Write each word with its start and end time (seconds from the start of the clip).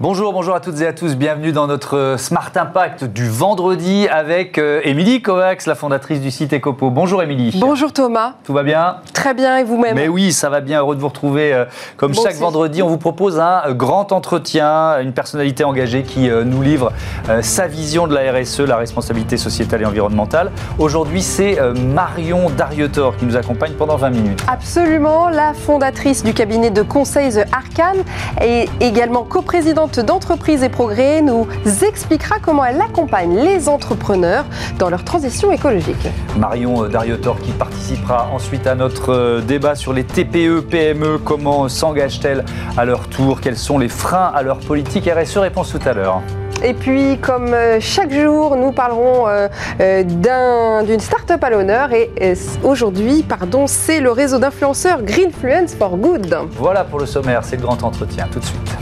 Bonjour, 0.00 0.32
bonjour 0.32 0.54
à 0.54 0.60
toutes 0.60 0.80
et 0.80 0.86
à 0.86 0.92
tous. 0.92 1.16
Bienvenue 1.16 1.50
dans 1.50 1.66
notre 1.66 2.14
Smart 2.20 2.52
Impact 2.54 3.02
du 3.02 3.28
vendredi 3.28 4.06
avec 4.06 4.56
euh, 4.56 4.80
Émilie 4.84 5.22
Kovacs, 5.22 5.66
la 5.66 5.74
fondatrice 5.74 6.20
du 6.20 6.30
site 6.30 6.52
Ecopo. 6.52 6.90
Bonjour 6.90 7.20
Émilie. 7.20 7.58
Bonjour 7.60 7.92
Thomas. 7.92 8.34
Tout 8.44 8.52
va 8.52 8.62
bien? 8.62 8.98
Très 9.12 9.34
bien 9.34 9.56
et 9.58 9.64
vous-même? 9.64 9.96
Mais 9.96 10.06
oui, 10.06 10.32
ça 10.32 10.50
va 10.50 10.60
bien. 10.60 10.78
Heureux 10.78 10.94
de 10.94 11.00
vous 11.00 11.08
retrouver. 11.08 11.52
euh, 11.52 11.64
Comme 11.96 12.12
Bon 12.12 12.22
chaque 12.22 12.34
aussi. 12.34 12.40
vendredi, 12.40 12.80
on 12.80 12.86
vous 12.86 12.96
propose 12.98 13.40
un 13.40 13.62
euh, 13.66 13.74
grand 13.74 14.12
entretien, 14.12 15.00
une 15.00 15.12
personnalité 15.12 15.64
engagée 15.64 16.04
qui 16.04 16.30
euh, 16.30 16.44
nous 16.44 16.62
livre 16.62 16.92
euh, 17.28 17.42
sa 17.42 17.66
vision 17.66 18.06
de 18.06 18.14
la 18.14 18.30
RSE, 18.32 18.60
la 18.60 18.76
responsabilité 18.76 19.36
sociétale 19.36 19.82
et 19.82 19.86
environnementale. 19.86 20.52
Aujourd'hui, 20.78 21.22
c'est 21.22 21.58
euh, 21.60 21.74
Marion 21.74 22.50
Darietor 22.50 23.16
qui 23.16 23.24
nous 23.24 23.36
accompagne 23.36 23.72
pendant 23.72 23.96
20 23.96 24.10
minutes. 24.10 24.44
Absolument, 24.46 25.28
la 25.28 25.54
fondatrice 25.54 26.22
du 26.22 26.34
cabinet 26.34 26.70
de 26.70 26.82
conseil 26.82 27.32
The 27.32 27.46
Arcan 27.52 27.98
et 28.44 28.68
également 28.78 29.24
coprésidente 29.24 29.87
d'Entreprise 29.96 30.62
et 30.62 30.68
Progrès 30.68 31.22
nous 31.22 31.46
expliquera 31.86 32.36
comment 32.40 32.64
elle 32.64 32.80
accompagne 32.80 33.36
les 33.36 33.68
entrepreneurs 33.68 34.44
dans 34.78 34.90
leur 34.90 35.04
transition 35.04 35.50
écologique. 35.52 36.08
Marion 36.36 36.84
euh, 36.84 36.88
Darietor 36.88 37.38
qui 37.40 37.52
participera 37.52 38.28
ensuite 38.32 38.66
à 38.66 38.74
notre 38.74 39.12
euh, 39.12 39.40
débat 39.40 39.74
sur 39.74 39.92
les 39.92 40.04
TPE, 40.04 40.60
PME, 40.60 41.18
comment 41.18 41.68
s'engagent-elles 41.68 42.44
à 42.76 42.84
leur 42.84 43.08
tour, 43.08 43.40
quels 43.40 43.56
sont 43.56 43.78
les 43.78 43.88
freins 43.88 44.30
à 44.34 44.42
leur 44.42 44.58
politique 44.58 45.08
RSE, 45.08 45.38
réponse 45.38 45.70
tout 45.70 45.88
à 45.88 45.92
l'heure. 45.92 46.20
Et 46.64 46.74
puis, 46.74 47.18
comme 47.18 47.54
euh, 47.54 47.78
chaque 47.80 48.12
jour, 48.12 48.56
nous 48.56 48.72
parlerons 48.72 49.28
euh, 49.28 49.46
euh, 49.80 50.02
d'un- 50.02 50.82
d'une 50.82 50.98
start-up 50.98 51.42
à 51.44 51.50
l'honneur. 51.50 51.92
Et 51.92 52.10
euh, 52.20 52.34
aujourd'hui, 52.64 53.22
pardon, 53.22 53.68
c'est 53.68 54.00
le 54.00 54.10
réseau 54.10 54.38
d'influenceurs 54.40 55.02
Greenfluence 55.02 55.76
for 55.76 55.96
Good. 55.96 56.36
Voilà 56.58 56.82
pour 56.82 56.98
le 56.98 57.06
sommaire, 57.06 57.42
c'est 57.44 57.54
le 57.56 57.62
grand 57.62 57.80
entretien, 57.84 58.26
tout 58.32 58.40
de 58.40 58.44
suite. 58.44 58.76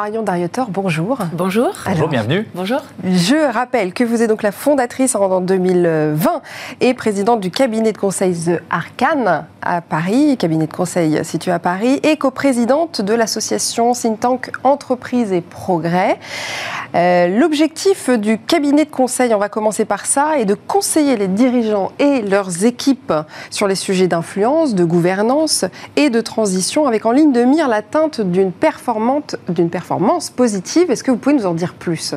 Marion 0.00 0.22
Darietor, 0.22 0.68
bonjour. 0.70 1.18
Bonjour. 1.32 1.70
Bonjour, 1.84 2.06
bienvenue. 2.06 2.46
Bonjour. 2.54 2.78
Je 3.02 3.52
rappelle 3.52 3.92
que 3.92 4.04
vous 4.04 4.22
êtes 4.22 4.28
donc 4.28 4.44
la 4.44 4.52
fondatrice 4.52 5.16
en 5.16 5.40
2020 5.40 6.40
et 6.80 6.94
présidente 6.94 7.40
du 7.40 7.50
cabinet 7.50 7.90
de 7.90 7.98
conseil 7.98 8.32
The 8.32 8.62
Arcan 8.70 9.42
à 9.60 9.80
Paris, 9.80 10.36
cabinet 10.38 10.68
de 10.68 10.72
conseil 10.72 11.24
situé 11.24 11.50
à 11.50 11.58
Paris, 11.58 11.98
et 12.04 12.16
coprésidente 12.16 13.00
de 13.00 13.12
l'association 13.12 13.90
think 13.92 14.20
tank 14.20 14.52
Entreprise 14.62 15.32
et 15.32 15.40
Progrès. 15.40 16.20
Euh, 16.94 17.26
L'objectif 17.36 18.08
du 18.08 18.38
cabinet 18.38 18.84
de 18.84 18.90
conseil, 18.90 19.34
on 19.34 19.38
va 19.38 19.48
commencer 19.48 19.84
par 19.84 20.06
ça, 20.06 20.38
est 20.38 20.44
de 20.44 20.54
conseiller 20.54 21.16
les 21.16 21.26
dirigeants 21.26 21.90
et 21.98 22.22
leurs 22.22 22.64
équipes 22.64 23.12
sur 23.50 23.66
les 23.66 23.74
sujets 23.74 24.06
d'influence, 24.06 24.76
de 24.76 24.84
gouvernance 24.84 25.64
et 25.96 26.08
de 26.08 26.20
transition, 26.20 26.86
avec 26.86 27.04
en 27.04 27.10
ligne 27.10 27.32
de 27.32 27.42
mire 27.42 27.66
l'atteinte 27.66 28.20
d'une 28.20 28.52
performante- 28.52 29.34
d'une 29.48 29.68
performance 29.68 29.87
positive. 30.30 30.90
Est-ce 30.90 31.02
que 31.02 31.10
vous 31.10 31.16
pouvez 31.16 31.34
nous 31.34 31.46
en 31.46 31.54
dire 31.54 31.74
plus? 31.74 32.14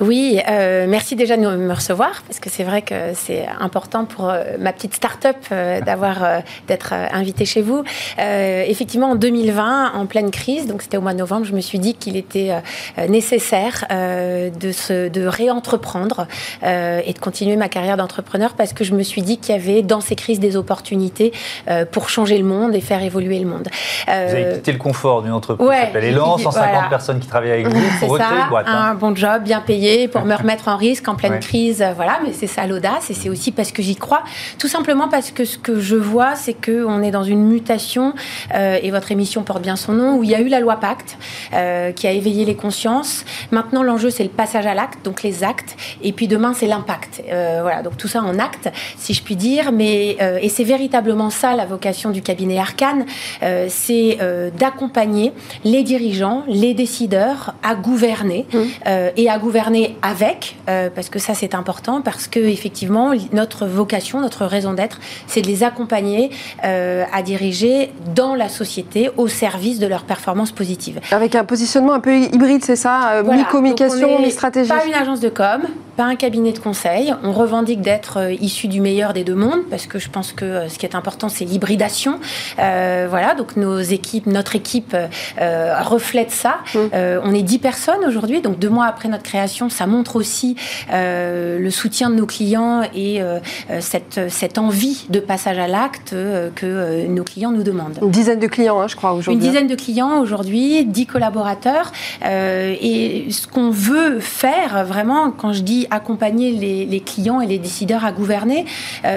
Oui, 0.00 0.40
euh, 0.48 0.86
merci 0.88 1.16
déjà 1.16 1.36
de 1.36 1.42
me 1.42 1.72
recevoir 1.74 2.22
parce 2.26 2.38
que 2.38 2.48
c'est 2.50 2.62
vrai 2.62 2.82
que 2.82 2.94
c'est 3.14 3.46
important 3.60 4.04
pour 4.04 4.28
euh, 4.30 4.42
ma 4.58 4.72
petite 4.72 4.94
start-up 4.94 5.36
euh, 5.50 5.80
d'avoir 5.80 6.22
euh, 6.22 6.38
d'être 6.68 6.90
euh, 6.92 7.06
invitée 7.12 7.44
chez 7.44 7.62
vous. 7.62 7.82
Euh, 8.20 8.64
effectivement, 8.66 9.10
en 9.10 9.14
2020, 9.16 9.92
en 9.94 10.06
pleine 10.06 10.30
crise, 10.30 10.66
donc 10.66 10.82
c'était 10.82 10.96
au 10.96 11.00
mois 11.00 11.14
de 11.14 11.18
novembre, 11.18 11.46
je 11.46 11.52
me 11.52 11.60
suis 11.60 11.78
dit 11.80 11.94
qu'il 11.94 12.16
était 12.16 12.50
euh, 12.98 13.08
nécessaire 13.08 13.86
euh, 13.90 14.50
de 14.50 14.70
se 14.72 15.08
de 15.08 15.26
réentreprendre 15.26 16.26
euh, 16.62 17.00
et 17.04 17.12
de 17.12 17.18
continuer 17.18 17.56
ma 17.56 17.68
carrière 17.68 17.96
d'entrepreneur 17.96 18.54
parce 18.54 18.72
que 18.72 18.84
je 18.84 18.94
me 18.94 19.02
suis 19.02 19.22
dit 19.22 19.38
qu'il 19.38 19.54
y 19.54 19.58
avait 19.58 19.82
dans 19.82 20.00
ces 20.00 20.14
crises 20.14 20.38
des 20.40 20.56
opportunités 20.56 21.32
euh, 21.68 21.84
pour 21.84 22.08
changer 22.08 22.38
le 22.38 22.44
monde 22.44 22.74
et 22.76 22.80
faire 22.80 23.02
évoluer 23.02 23.38
le 23.40 23.46
monde. 23.46 23.68
Vous 24.06 24.12
avez 24.12 24.54
quitté 24.54 24.72
le 24.72 24.78
confort 24.78 25.22
d'une 25.22 25.32
entreprise 25.32 25.66
ouais, 25.68 25.76
qui 25.80 25.86
s'appelle 25.86 26.04
Elan, 26.04 26.36
quitté- 26.36 26.44
150 26.44 26.70
voilà. 26.72 26.88
personnes 26.88 27.18
qui 27.20 27.26
travaillent 27.26 27.50
avec 27.52 27.66
vous 27.68 27.80
pour 28.00 28.10
recréer 28.10 28.28
ça, 28.28 28.42
une 28.44 28.48
boîte. 28.50 28.66
hein. 28.68 28.90
un 28.90 28.94
bon 28.94 29.14
job, 29.16 29.42
bien 29.42 29.60
payé, 29.60 29.87
pour 30.10 30.24
me 30.24 30.34
remettre 30.34 30.68
en 30.68 30.76
risque 30.76 31.08
en 31.08 31.14
pleine 31.14 31.32
Ouais. 31.32 31.38
crise, 31.40 31.82
euh, 31.82 31.92
voilà. 31.94 32.20
Mais 32.24 32.32
c'est 32.32 32.46
ça 32.46 32.66
l'audace, 32.66 33.10
et 33.10 33.14
c'est 33.14 33.28
aussi 33.28 33.52
parce 33.52 33.72
que 33.72 33.82
j'y 33.82 33.96
crois. 33.96 34.22
Tout 34.58 34.68
simplement 34.68 35.08
parce 35.08 35.30
que 35.30 35.44
ce 35.44 35.58
que 35.58 35.80
je 35.80 35.96
vois, 35.96 36.34
c'est 36.36 36.54
que 36.54 36.84
on 36.86 37.02
est 37.02 37.10
dans 37.10 37.24
une 37.24 37.44
mutation, 37.46 38.14
euh, 38.54 38.78
et 38.82 38.90
votre 38.90 39.10
émission 39.12 39.42
porte 39.42 39.62
bien 39.62 39.76
son 39.76 39.92
nom, 39.92 40.16
où 40.16 40.24
il 40.24 40.30
y 40.30 40.34
a 40.34 40.40
eu 40.40 40.48
la 40.48 40.60
loi 40.60 40.76
Pacte, 40.76 41.16
euh, 41.54 41.92
qui 41.92 42.06
a 42.06 42.12
éveillé 42.12 42.44
les 42.44 42.54
consciences. 42.54 43.24
Maintenant, 43.50 43.82
l'enjeu, 43.82 44.10
c'est 44.10 44.22
le 44.22 44.28
passage 44.28 44.66
à 44.66 44.74
l'acte, 44.74 45.04
donc 45.04 45.22
les 45.22 45.44
actes, 45.44 45.76
et 46.02 46.12
puis 46.12 46.28
demain, 46.28 46.52
c'est 46.54 46.66
l'impact. 46.66 47.22
Euh, 47.30 47.60
voilà, 47.62 47.82
donc 47.82 47.96
tout 47.96 48.08
ça 48.08 48.20
en 48.22 48.38
acte, 48.38 48.68
si 48.96 49.14
je 49.14 49.22
puis 49.22 49.36
dire. 49.36 49.72
Mais 49.72 50.16
euh, 50.20 50.38
et 50.42 50.48
c'est 50.48 50.64
véritablement 50.64 51.30
ça 51.30 51.54
la 51.54 51.66
vocation 51.66 52.10
du 52.10 52.22
cabinet 52.22 52.58
Arcane, 52.58 53.04
euh, 53.42 53.66
c'est 53.68 54.18
euh, 54.20 54.50
d'accompagner 54.50 55.32
les 55.64 55.82
dirigeants, 55.82 56.42
les 56.48 56.74
décideurs 56.74 57.54
à 57.62 57.74
gouverner 57.74 58.46
euh, 58.86 59.10
et 59.16 59.28
à 59.28 59.38
gouverner 59.38 59.77
avec, 60.02 60.56
euh, 60.68 60.88
parce 60.94 61.08
que 61.08 61.18
ça 61.18 61.34
c'est 61.34 61.54
important, 61.54 62.00
parce 62.00 62.26
que 62.26 62.40
effectivement 62.40 63.12
notre 63.32 63.66
vocation, 63.66 64.20
notre 64.20 64.44
raison 64.46 64.72
d'être, 64.72 64.98
c'est 65.26 65.42
de 65.42 65.46
les 65.46 65.62
accompagner 65.62 66.30
euh, 66.64 67.04
à 67.12 67.22
diriger 67.22 67.92
dans 68.14 68.34
la 68.34 68.48
société 68.48 69.10
au 69.16 69.28
service 69.28 69.78
de 69.78 69.86
leur 69.86 70.04
performance 70.04 70.52
positive. 70.52 71.00
Avec 71.10 71.34
un 71.34 71.44
positionnement 71.44 71.94
un 71.94 72.00
peu 72.00 72.16
hybride, 72.16 72.64
c'est 72.64 72.76
ça 72.76 73.12
euh, 73.12 73.22
Voilà. 73.22 73.42
Mi-communication, 73.42 74.20
mi-stratégie 74.20 74.68
Pas 74.68 74.86
une 74.86 74.94
agence 74.94 75.20
de 75.20 75.28
com, 75.28 75.62
pas 75.96 76.04
un 76.04 76.16
cabinet 76.16 76.52
de 76.52 76.58
conseil. 76.58 77.14
On 77.24 77.32
revendique 77.32 77.80
d'être 77.80 78.30
issu 78.40 78.68
du 78.68 78.80
meilleur 78.80 79.12
des 79.12 79.24
deux 79.24 79.34
mondes 79.34 79.62
parce 79.70 79.86
que 79.86 79.98
je 79.98 80.08
pense 80.08 80.32
que 80.32 80.68
ce 80.68 80.78
qui 80.78 80.86
est 80.86 80.94
important, 80.94 81.28
c'est 81.28 81.44
l'hybridation. 81.44 82.20
Voilà, 82.56 83.34
donc 83.36 83.56
nos 83.56 83.78
équipes, 83.78 84.26
notre 84.26 84.56
équipe 84.56 84.96
reflète 85.38 86.30
ça. 86.30 86.58
Mm. 86.74 86.78
Euh, 86.94 87.20
on 87.24 87.34
est 87.34 87.42
10 87.42 87.58
personnes 87.58 88.04
aujourd'hui, 88.06 88.40
donc 88.40 88.58
deux 88.58 88.68
mois 88.68 88.86
après 88.86 89.08
notre 89.08 89.22
création, 89.22 89.67
ça 89.72 89.86
montre 89.86 90.16
aussi 90.16 90.56
euh, 90.92 91.58
le 91.58 91.70
soutien 91.70 92.10
de 92.10 92.14
nos 92.14 92.26
clients 92.26 92.82
et 92.94 93.20
euh, 93.20 93.38
cette, 93.80 94.20
cette 94.28 94.58
envie 94.58 95.06
de 95.08 95.20
passage 95.20 95.58
à 95.58 95.68
l'acte 95.68 96.12
euh, 96.12 96.50
que 96.54 97.06
nos 97.06 97.24
clients 97.24 97.50
nous 97.50 97.62
demandent. 97.62 97.98
Une 98.02 98.10
dizaine 98.10 98.38
de 98.38 98.46
clients, 98.46 98.80
hein, 98.80 98.88
je 98.88 98.96
crois, 98.96 99.12
Une 99.12 99.18
aujourd'hui. 99.18 99.42
dizaine 99.42 99.66
de 99.66 99.74
clients 99.74 100.20
aujourd'hui, 100.20 100.84
10 100.84 101.06
collaborateurs. 101.06 101.92
Et 102.24 103.26
ce 103.30 103.46
qu'on 103.46 103.70
veut 103.70 104.20
faire, 104.20 104.84
vraiment, 104.84 105.30
quand 105.30 105.52
je 105.52 105.62
dis 105.62 105.86
accompagner 105.90 106.52
les, 106.52 106.86
les 106.86 107.00
clients 107.00 107.40
et 107.40 107.46
les 107.46 107.58
décideurs 107.58 108.04
à 108.04 108.12
gouverner, 108.12 108.64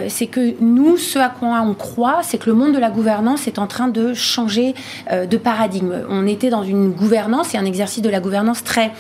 c'est 0.07 0.27
que 0.27 0.53
nous, 0.61 0.97
ce 0.97 1.19
à 1.19 1.29
quoi 1.29 1.61
on 1.65 1.73
croit, 1.73 2.19
c'est 2.23 2.37
que 2.37 2.49
le 2.49 2.55
monde 2.55 2.73
de 2.73 2.79
la 2.79 2.89
gouvernance 2.89 3.47
est 3.47 3.59
en 3.59 3.67
train 3.67 3.87
de 3.87 4.13
changer 4.13 4.73
de 5.11 5.37
paradigme. 5.37 5.93
On 6.09 6.27
était 6.27 6.49
dans 6.49 6.63
une 6.63 6.91
gouvernance 6.91 7.53
et 7.53 7.57
un 7.57 7.65
exercice 7.65 8.01
de 8.01 8.09
la 8.09 8.19
gouvernance 8.19 8.63
très 8.63 8.91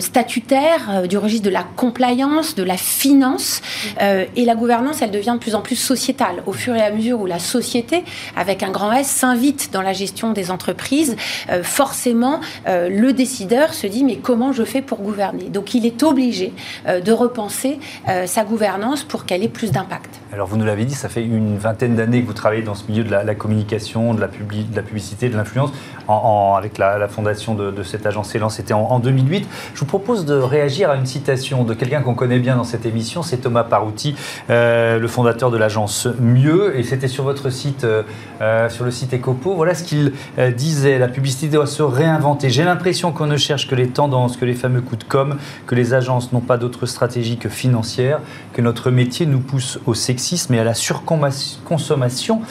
statutaire, 0.00 0.88
euh, 0.90 1.06
du 1.06 1.18
registre 1.18 1.44
de 1.46 1.50
la 1.52 1.64
compliance, 1.76 2.54
de 2.54 2.62
la 2.62 2.76
finance. 2.76 3.60
Euh, 4.02 4.24
et 4.36 4.44
la 4.44 4.54
gouvernance, 4.54 5.02
elle 5.02 5.10
devient 5.10 5.32
de 5.34 5.38
plus 5.38 5.54
en 5.54 5.60
plus 5.60 5.76
sociétale. 5.76 6.42
Au 6.46 6.52
fur 6.52 6.74
et 6.74 6.82
à 6.82 6.90
mesure 6.90 7.20
où 7.20 7.26
la 7.26 7.38
société, 7.38 8.04
avec 8.36 8.62
un 8.62 8.70
grand 8.70 8.92
S, 8.92 9.06
s'invite 9.08 9.70
dans 9.72 9.82
la 9.82 9.92
gestion 9.92 10.32
des 10.32 10.50
entreprises, 10.50 11.16
euh, 11.50 11.62
forcément, 11.62 12.40
euh, 12.66 12.88
le 12.88 13.12
décideur 13.12 13.74
se 13.74 13.86
dit, 13.86 14.04
mais 14.04 14.16
comment 14.16 14.52
je 14.52 14.64
fais 14.64 14.82
pour 14.82 14.98
gouverner? 14.98 15.44
Donc 15.44 15.74
il 15.74 15.86
est 15.86 16.02
obligé 16.02 16.52
euh, 16.86 17.00
de 17.00 17.12
repenser 17.12 17.78
euh, 18.08 18.26
sa 18.26 18.44
gouvernance 18.44 19.04
pour 19.04 19.24
qu'elle 19.24 19.42
ait 19.42 19.48
plus 19.48 19.70
d'impact. 19.70 20.10
Alors 20.32 20.46
vous 20.48 20.56
nous 20.56 20.64
l'avez 20.66 20.84
dit, 20.84 20.94
ça 20.94 21.08
fait 21.08 21.22
une 21.24 21.56
vingtaine 21.56 21.94
d'années 21.96 22.20
que 22.22 22.26
vous 22.26 22.32
travaillez 22.34 22.62
dans 22.62 22.74
ce 22.74 22.84
milieu 22.88 23.04
de 23.04 23.10
la, 23.10 23.34
communication, 23.34 24.14
de 24.14 24.20
la, 24.20 24.28
publicité, 24.28 25.28
de 25.28 25.36
l'influence, 25.36 25.70
en- 26.06 26.14
en- 26.14 26.54
avec 26.56 26.78
la, 26.78 27.08
fondation 27.08 27.54
de, 27.54 27.70
de 27.70 27.82
cette 27.82 28.06
agence 28.06 28.34
Elan, 28.34 28.48
c'était 28.50 28.74
en, 28.74 28.80
en 28.82 28.98
2008. 28.98 29.46
Je 29.74 29.80
vous 29.80 29.86
propose 29.86 30.24
de 30.24 30.34
réagir 30.34 30.90
à 30.90 30.96
une 30.96 31.06
citation 31.06 31.64
de 31.64 31.74
quelqu'un 31.74 32.02
qu'on 32.02 32.14
connaît 32.14 32.38
bien 32.38 32.56
dans 32.56 32.64
cette 32.64 32.86
émission, 32.86 33.22
c'est 33.22 33.38
Thomas 33.38 33.64
Parouti, 33.64 34.14
euh, 34.50 34.98
le 34.98 35.08
fondateur 35.08 35.50
de 35.50 35.56
l'agence 35.56 36.08
Mieux, 36.20 36.78
et 36.78 36.82
c'était 36.82 37.08
sur 37.08 37.24
votre 37.24 37.50
site, 37.50 37.84
euh, 37.84 38.02
euh, 38.40 38.68
sur 38.68 38.84
le 38.84 38.90
site 38.90 39.14
Ecopo. 39.14 39.54
Voilà 39.54 39.74
ce 39.74 39.84
qu'il 39.84 40.12
disait, 40.56 40.98
la 40.98 41.08
publicité 41.08 41.48
doit 41.48 41.66
se 41.66 41.82
réinventer. 41.82 42.50
J'ai 42.50 42.64
l'impression 42.64 43.12
qu'on 43.12 43.26
ne 43.26 43.36
cherche 43.36 43.68
que 43.68 43.74
les 43.74 43.88
tendances, 43.88 44.36
que 44.36 44.44
les 44.44 44.54
fameux 44.54 44.80
coups 44.80 45.04
de 45.04 45.08
com', 45.08 45.36
que 45.66 45.74
les 45.74 45.94
agences 45.94 46.32
n'ont 46.32 46.40
pas 46.40 46.56
d'autre 46.56 46.86
stratégie 46.86 47.36
que 47.36 47.48
financière, 47.48 48.20
que 48.52 48.62
notre 48.62 48.90
métier 48.90 49.26
nous 49.26 49.40
pousse 49.40 49.78
au 49.86 49.94
sexisme 49.94 50.54
et 50.54 50.60
à 50.60 50.64
la 50.64 50.74
surconsommation. 50.74 52.42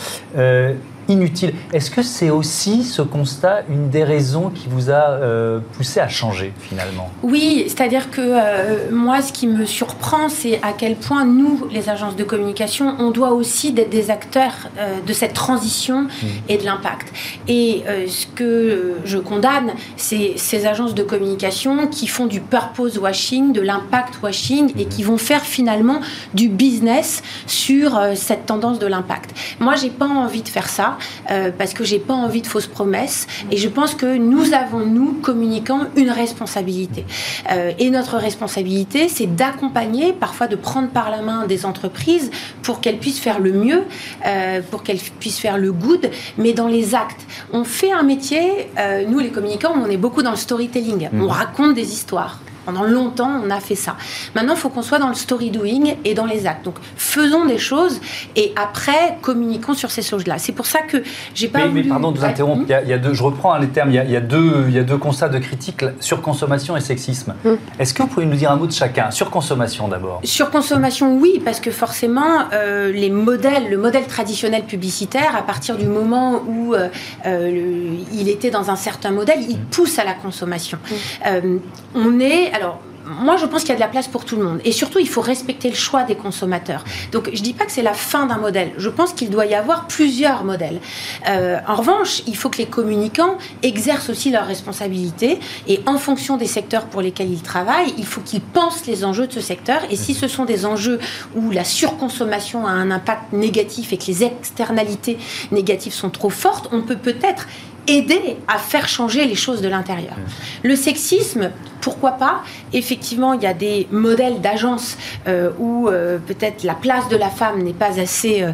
Inutile. 1.10 1.54
Est-ce 1.72 1.90
que 1.90 2.02
c'est 2.02 2.30
aussi 2.30 2.84
ce 2.84 3.02
constat 3.02 3.64
une 3.70 3.90
des 3.90 4.04
raisons 4.04 4.50
qui 4.50 4.68
vous 4.70 4.90
a 4.90 5.10
euh, 5.12 5.60
poussé 5.74 6.02
à 6.02 6.10
changer 6.10 6.52
finalement? 6.60 7.10
Oui, 7.24 7.64
c'est-à-dire 7.68 8.12
que 8.12 8.22
euh, 8.22 8.92
moi, 8.92 9.22
ce 9.22 9.32
qui 9.32 9.48
me 9.48 9.66
surprend, 9.66 10.28
c'est 10.28 10.60
à 10.64 10.74
quel 10.78 10.96
point 10.96 11.24
nous, 11.24 11.68
les 11.72 11.90
agences 11.90 12.18
de 12.18 12.24
communication, 12.26 12.96
on 13.00 13.12
doit 13.12 13.32
aussi 13.32 13.74
être 13.78 13.90
des 13.90 14.12
acteurs 14.12 14.70
euh, 14.78 15.00
de 15.06 15.14
cette 15.14 15.34
transition 15.34 16.04
mmh. 16.04 16.26
et 16.50 16.58
de 16.58 16.66
l'impact. 16.66 17.14
Et 17.48 17.84
ce 18.08 18.28
que 18.28 18.98
je 19.06 19.18
condamne, 19.18 19.72
c'est 19.96 20.34
ces 20.36 20.66
agences 20.66 20.94
de 20.94 21.04
communication 21.04 21.88
qui 21.88 22.08
font 22.08 22.26
du 22.26 22.42
purpose 22.42 22.98
washing, 22.98 23.54
de 23.54 23.62
l'impact 23.62 24.22
washing, 24.22 24.74
et 24.78 24.86
mmh. 24.86 24.90
qui 24.90 25.04
vont 25.04 25.18
faire 25.18 25.42
finalement 25.42 26.02
du 26.34 26.50
business 26.50 27.24
sur 27.46 28.00
cette 28.16 28.46
tendance 28.46 28.80
de 28.80 28.88
l'impact. 28.88 29.34
Moi, 29.60 29.76
j'ai 29.76 29.90
pas 29.90 30.08
envie 30.08 30.42
de 30.42 30.50
faire 30.50 30.68
ça. 30.68 30.97
Euh, 31.32 31.52
parce 31.58 31.74
que 31.74 31.84
j'ai 31.84 32.00
pas 32.00 32.14
envie 32.14 32.42
de 32.42 32.48
fausses 32.48 32.68
promesses. 32.68 33.28
Et 33.52 33.58
je 33.58 33.70
pense 33.70 33.96
que 33.96 34.18
nous 34.18 34.54
avons, 34.54 34.86
nous, 34.86 35.14
communicants, 35.14 35.82
une 35.96 36.10
responsabilité. 36.10 37.06
Euh, 37.52 37.72
et 37.80 37.90
notre 37.90 38.18
responsabilité, 38.18 39.10
c'est 39.10 39.28
d'accompagner, 39.28 40.14
parfois 40.14 40.48
de 40.48 40.56
prendre 40.56 40.90
par 40.90 41.12
la 41.12 41.22
main 41.22 41.46
des 41.48 41.66
entreprises 41.66 42.32
pour 42.64 42.82
qu'elles 42.82 43.00
puissent 43.00 43.20
faire 43.20 43.40
le 43.40 43.54
mieux, 43.54 43.84
euh, 44.26 44.62
pour 44.70 44.84
qu'elles 44.84 45.00
puissent 45.20 45.40
faire 45.40 45.58
le 45.58 45.72
good, 45.72 46.10
mais 46.38 46.54
dans 46.54 46.68
les 46.68 46.96
actes. 46.96 47.26
On 47.54 47.64
fait 47.64 47.92
un 47.92 48.04
métier, 48.04 48.70
nous 49.08 49.20
les 49.20 49.30
communicants, 49.30 49.74
on 49.76 49.90
est 49.90 49.98
beaucoup 49.98 50.22
dans 50.22 50.32
le 50.32 50.38
storytelling. 50.38 51.10
On 51.14 51.18
mmh. 51.18 51.28
raconte 51.28 51.74
des 51.74 51.92
histoires. 51.92 52.40
Pendant 52.68 52.84
longtemps, 52.84 53.42
on 53.46 53.50
a 53.50 53.62
fait 53.62 53.76
ça. 53.76 53.96
Maintenant, 54.36 54.54
il 54.56 54.60
faut 54.60 54.68
qu'on 54.68 54.82
soit 54.82 55.00
dans 55.00 55.08
le 55.08 55.16
story 55.16 55.52
doing 55.52 55.96
et 56.04 56.14
dans 56.14 56.26
les 56.26 56.46
actes. 56.48 56.66
Donc, 56.66 56.76
faisons 56.98 57.46
des 57.46 57.58
choses 57.58 58.02
et 58.36 58.52
après, 58.62 59.18
communiquons 59.22 59.74
sur 59.74 59.90
ces 59.90 60.02
choses-là. 60.02 60.38
C'est 60.38 60.52
pour 60.52 60.66
ça 60.66 60.82
que 60.82 61.02
j'ai 61.34 61.48
pas. 61.48 61.60
Mais, 61.60 61.70
mais 61.70 61.84
pardon 61.84 62.12
de 62.12 62.20
vous 62.20 62.26
interrompre. 62.26 62.64
Il 62.68 62.90
y, 62.90 62.94
a, 62.94 62.98
deux, 62.98 63.14
je 63.14 63.24
reprends 63.24 63.54
hein, 63.54 63.60
les 63.60 63.70
termes. 63.70 63.90
Il 63.90 63.96
y, 63.96 64.18
a, 64.18 64.20
deux, 64.20 64.66
il 64.68 64.74
y 64.74 64.80
a 64.80 64.84
deux 64.84 64.98
constats 64.98 65.30
de 65.30 65.40
critique 65.40 65.86
surconsommation 66.02 66.76
et 66.76 66.82
sexisme. 66.82 67.36
Hmm. 67.46 67.56
Est-ce 67.80 67.94
que 67.94 68.04
vous 68.04 68.10
pouvez 68.10 68.26
nous 68.26 68.36
dire 68.36 68.52
un 68.52 68.58
mot 68.58 68.68
de 68.68 68.74
chacun? 68.74 69.12
Surconsommation 69.12 69.88
d'abord. 69.88 70.20
Surconsommation, 70.26 71.18
oui, 71.18 71.42
parce 71.46 71.62
que 71.62 71.72
forcément, 71.72 72.50
euh, 72.52 72.92
les 72.92 73.10
modèles, 73.10 73.70
le 73.70 73.78
modèle 73.78 74.08
traditionnel 74.08 74.64
publicitaire, 74.64 75.38
à 75.38 75.42
partir 75.42 75.78
du 75.78 75.86
moment 75.86 76.42
où 76.46 76.74
euh, 76.74 76.90
euh, 77.26 77.96
il 78.12 78.28
était 78.28 78.50
dans 78.50 78.70
un 78.70 78.76
certain 78.76 79.12
modèle, 79.12 79.40
il 79.48 79.58
pousse 79.58 80.00
à 80.00 80.04
la 80.04 80.14
consommation. 80.14 80.80
Hmm. 81.26 81.60
on 81.96 82.20
est 82.20 82.52
alors, 82.58 82.80
moi, 83.06 83.38
je 83.38 83.46
pense 83.46 83.62
qu'il 83.62 83.70
y 83.70 83.74
a 83.74 83.76
de 83.76 83.82
la 83.82 83.88
place 83.88 84.08
pour 84.08 84.26
tout 84.26 84.36
le 84.36 84.44
monde. 84.44 84.60
Et 84.66 84.72
surtout, 84.72 84.98
il 85.00 85.08
faut 85.08 85.22
respecter 85.22 85.70
le 85.70 85.76
choix 85.76 86.04
des 86.04 86.16
consommateurs. 86.16 86.84
Donc, 87.12 87.30
je 87.32 87.38
ne 87.38 87.44
dis 87.44 87.54
pas 87.54 87.66
que 87.66 87.72
c'est 87.72 87.84
la 87.84 87.94
fin 87.94 88.26
d'un 88.26 88.38
modèle. 88.38 88.72
Je 88.78 88.90
pense 88.90 89.14
qu'il 89.14 89.30
doit 89.30 89.46
y 89.46 89.54
avoir 89.54 89.88
plusieurs 89.88 90.44
modèles. 90.44 90.82
Euh, 91.30 91.60
en 91.68 91.76
revanche, 91.76 92.24
il 92.26 92.36
faut 92.36 92.50
que 92.50 92.58
les 92.58 92.66
communicants 92.66 93.38
exercent 93.62 94.10
aussi 94.10 94.32
leurs 94.32 94.48
responsabilités. 94.48 95.40
Et 95.68 95.80
en 95.86 96.00
fonction 96.00 96.36
des 96.36 96.48
secteurs 96.48 96.86
pour 96.88 97.02
lesquels 97.02 97.32
ils 97.32 97.44
travaillent, 97.44 97.94
il 97.98 98.06
faut 98.06 98.22
qu'ils 98.22 98.42
pensent 98.42 98.88
les 98.88 99.06
enjeux 99.06 99.28
de 99.28 99.34
ce 99.34 99.42
secteur. 99.42 99.82
Et 99.92 99.96
si 99.96 100.16
ce 100.16 100.28
sont 100.28 100.46
des 100.46 100.66
enjeux 100.66 101.00
où 101.36 101.52
la 101.52 101.64
surconsommation 101.64 102.66
a 102.66 102.72
un 102.72 102.90
impact 102.90 103.32
négatif 103.34 103.94
et 103.94 103.98
que 103.98 104.08
les 104.08 104.24
externalités 104.24 105.20
négatives 105.52 105.94
sont 105.94 106.10
trop 106.10 106.32
fortes, 106.32 106.70
on 106.72 106.82
peut 106.82 106.98
peut-être 106.98 107.48
aider 107.88 108.38
à 108.48 108.58
faire 108.58 108.88
changer 108.88 109.26
les 109.26 109.36
choses 109.36 109.62
de 109.62 109.68
l'intérieur. 109.68 110.16
Le 110.64 110.76
sexisme, 110.76 111.52
pourquoi 111.82 112.12
pas? 112.12 112.44
Effectivement, 112.74 113.34
il 113.34 113.44
y 113.44 113.46
a 113.46 113.54
des 113.54 113.88
modèles 113.92 114.42
d'agences 114.42 114.98
euh, 115.28 115.52
où 115.58 115.88
euh, 115.88 116.18
peut-être 116.18 116.64
la 116.64 116.76
place 116.76 117.08
de 117.10 117.16
la 117.16 117.30
femme 117.30 117.64
n'est 117.64 117.74
pas 117.74 118.00
assez 118.00 118.44
euh, 118.44 118.52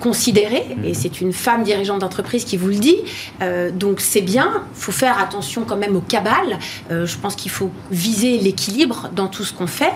considérée, 0.00 0.64
et 0.84 0.94
c'est 0.94 1.20
une 1.20 1.32
femme 1.32 1.62
dirigeante 1.62 2.00
d'entreprise 2.00 2.44
qui 2.44 2.56
vous 2.56 2.68
le 2.68 2.76
dit. 2.76 2.98
donc 3.74 4.00
c'est 4.00 4.20
bien, 4.20 4.62
il 4.74 4.80
faut 4.80 4.92
faire 4.92 5.18
attention 5.18 5.64
quand 5.64 5.76
même 5.76 5.96
au 5.96 6.00
cabal. 6.00 6.58
je 6.90 7.16
pense 7.16 7.34
qu'il 7.34 7.50
faut 7.50 7.70
viser 7.90 8.38
l'équilibre 8.38 9.10
dans 9.14 9.28
tout 9.28 9.44
ce 9.44 9.52
qu'on 9.52 9.66
fait. 9.66 9.92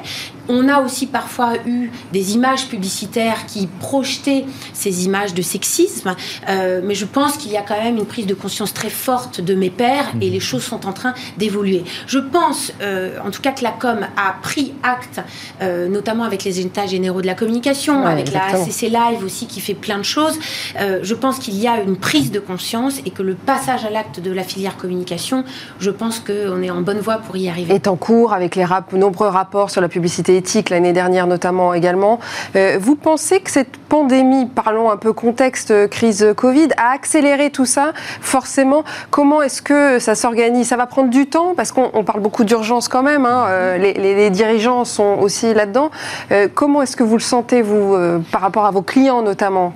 On 0.48 0.68
a 0.68 0.80
aussi 0.80 1.06
parfois 1.06 1.54
eu 1.66 1.90
des 2.12 2.34
images 2.34 2.66
publicitaires 2.66 3.46
qui 3.46 3.68
projetaient 3.80 4.44
ces 4.72 5.04
images 5.04 5.34
de 5.34 5.42
sexisme, 5.42 6.16
euh, 6.48 6.80
mais 6.82 6.94
je 6.94 7.04
pense 7.04 7.36
qu'il 7.36 7.52
y 7.52 7.56
a 7.56 7.62
quand 7.62 7.80
même 7.80 7.96
une 7.96 8.06
prise 8.06 8.26
de 8.26 8.34
conscience 8.34 8.74
très 8.74 8.90
forte 8.90 9.40
de 9.40 9.54
mes 9.54 9.70
pairs 9.70 10.12
et 10.20 10.30
les 10.30 10.40
choses 10.40 10.64
sont 10.64 10.86
en 10.86 10.92
train 10.92 11.14
d'évoluer. 11.38 11.84
Je 12.06 12.18
pense, 12.18 12.72
euh, 12.80 13.18
en 13.24 13.30
tout 13.30 13.40
cas, 13.40 13.52
que 13.52 13.62
la 13.62 13.70
com 13.70 14.00
a 14.16 14.34
pris 14.42 14.74
acte, 14.82 15.20
euh, 15.60 15.88
notamment 15.88 16.24
avec 16.24 16.44
les 16.44 16.60
états 16.60 16.86
généraux 16.86 17.22
de 17.22 17.26
la 17.26 17.34
communication, 17.34 18.04
avec 18.04 18.32
la 18.32 18.46
ACC 18.46 18.82
Live 18.82 19.24
aussi 19.24 19.46
qui 19.46 19.60
fait 19.60 19.74
plein 19.74 19.91
de 19.98 20.04
choses. 20.04 20.38
je 20.78 21.14
pense 21.14 21.38
qu'il 21.38 21.56
y 21.56 21.66
a 21.68 21.80
une 21.80 21.96
prise 21.96 22.30
de 22.30 22.40
conscience 22.40 22.98
et 23.04 23.10
que 23.10 23.22
le 23.22 23.34
passage 23.34 23.84
à 23.84 23.90
l'acte 23.90 24.20
de 24.20 24.32
la 24.32 24.42
filière 24.42 24.76
communication, 24.76 25.44
je 25.78 25.90
pense 25.90 26.20
qu'on 26.20 26.62
est 26.62 26.70
en 26.70 26.80
bonne 26.80 27.00
voie 27.00 27.18
pour 27.18 27.36
y 27.36 27.48
arriver. 27.48 27.74
Est 27.74 27.88
en 27.88 27.96
cours 27.96 28.32
avec 28.32 28.56
les 28.56 28.64
nombreux 28.92 29.28
rapports 29.28 29.70
sur 29.70 29.80
la 29.80 29.88
publicité 29.88 30.36
éthique 30.36 30.70
l'année 30.70 30.92
dernière 30.92 31.26
notamment 31.26 31.74
également. 31.74 32.18
Euh, 32.56 32.78
vous 32.80 32.96
pensez 32.96 33.40
que 33.40 33.50
cette 33.50 33.76
pandémie, 33.76 34.46
parlons 34.46 34.90
un 34.90 34.96
peu 34.96 35.12
contexte 35.12 35.70
euh, 35.70 35.88
crise 35.88 36.26
Covid, 36.36 36.68
a 36.76 36.92
accéléré 36.92 37.50
tout 37.50 37.66
ça 37.66 37.92
Forcément, 38.20 38.84
comment 39.10 39.42
est-ce 39.42 39.62
que 39.62 39.98
ça 39.98 40.14
s'organise? 40.14 40.68
Ça 40.68 40.76
va 40.76 40.86
prendre 40.86 41.10
du 41.10 41.26
temps? 41.26 41.54
Parce 41.56 41.72
qu'on 41.72 42.04
parle 42.04 42.20
beaucoup 42.20 42.44
d'urgence 42.44 42.88
quand 42.88 43.02
même. 43.02 43.26
Hein, 43.26 43.46
euh, 43.48 43.78
les, 43.78 44.30
dirigeants 44.30 44.84
sont 44.84 45.18
aussi 45.20 45.52
là-dedans. 45.52 45.90
comment 46.54 46.82
est-ce 46.82 46.96
que 46.96 47.02
vous 47.02 47.16
le 47.16 47.22
sentez, 47.22 47.60
vous, 47.60 47.96
par 48.30 48.40
rapport 48.40 48.64
à 48.64 48.70
vos 48.70 48.82
clients 48.82 49.22
notamment? 49.22 49.74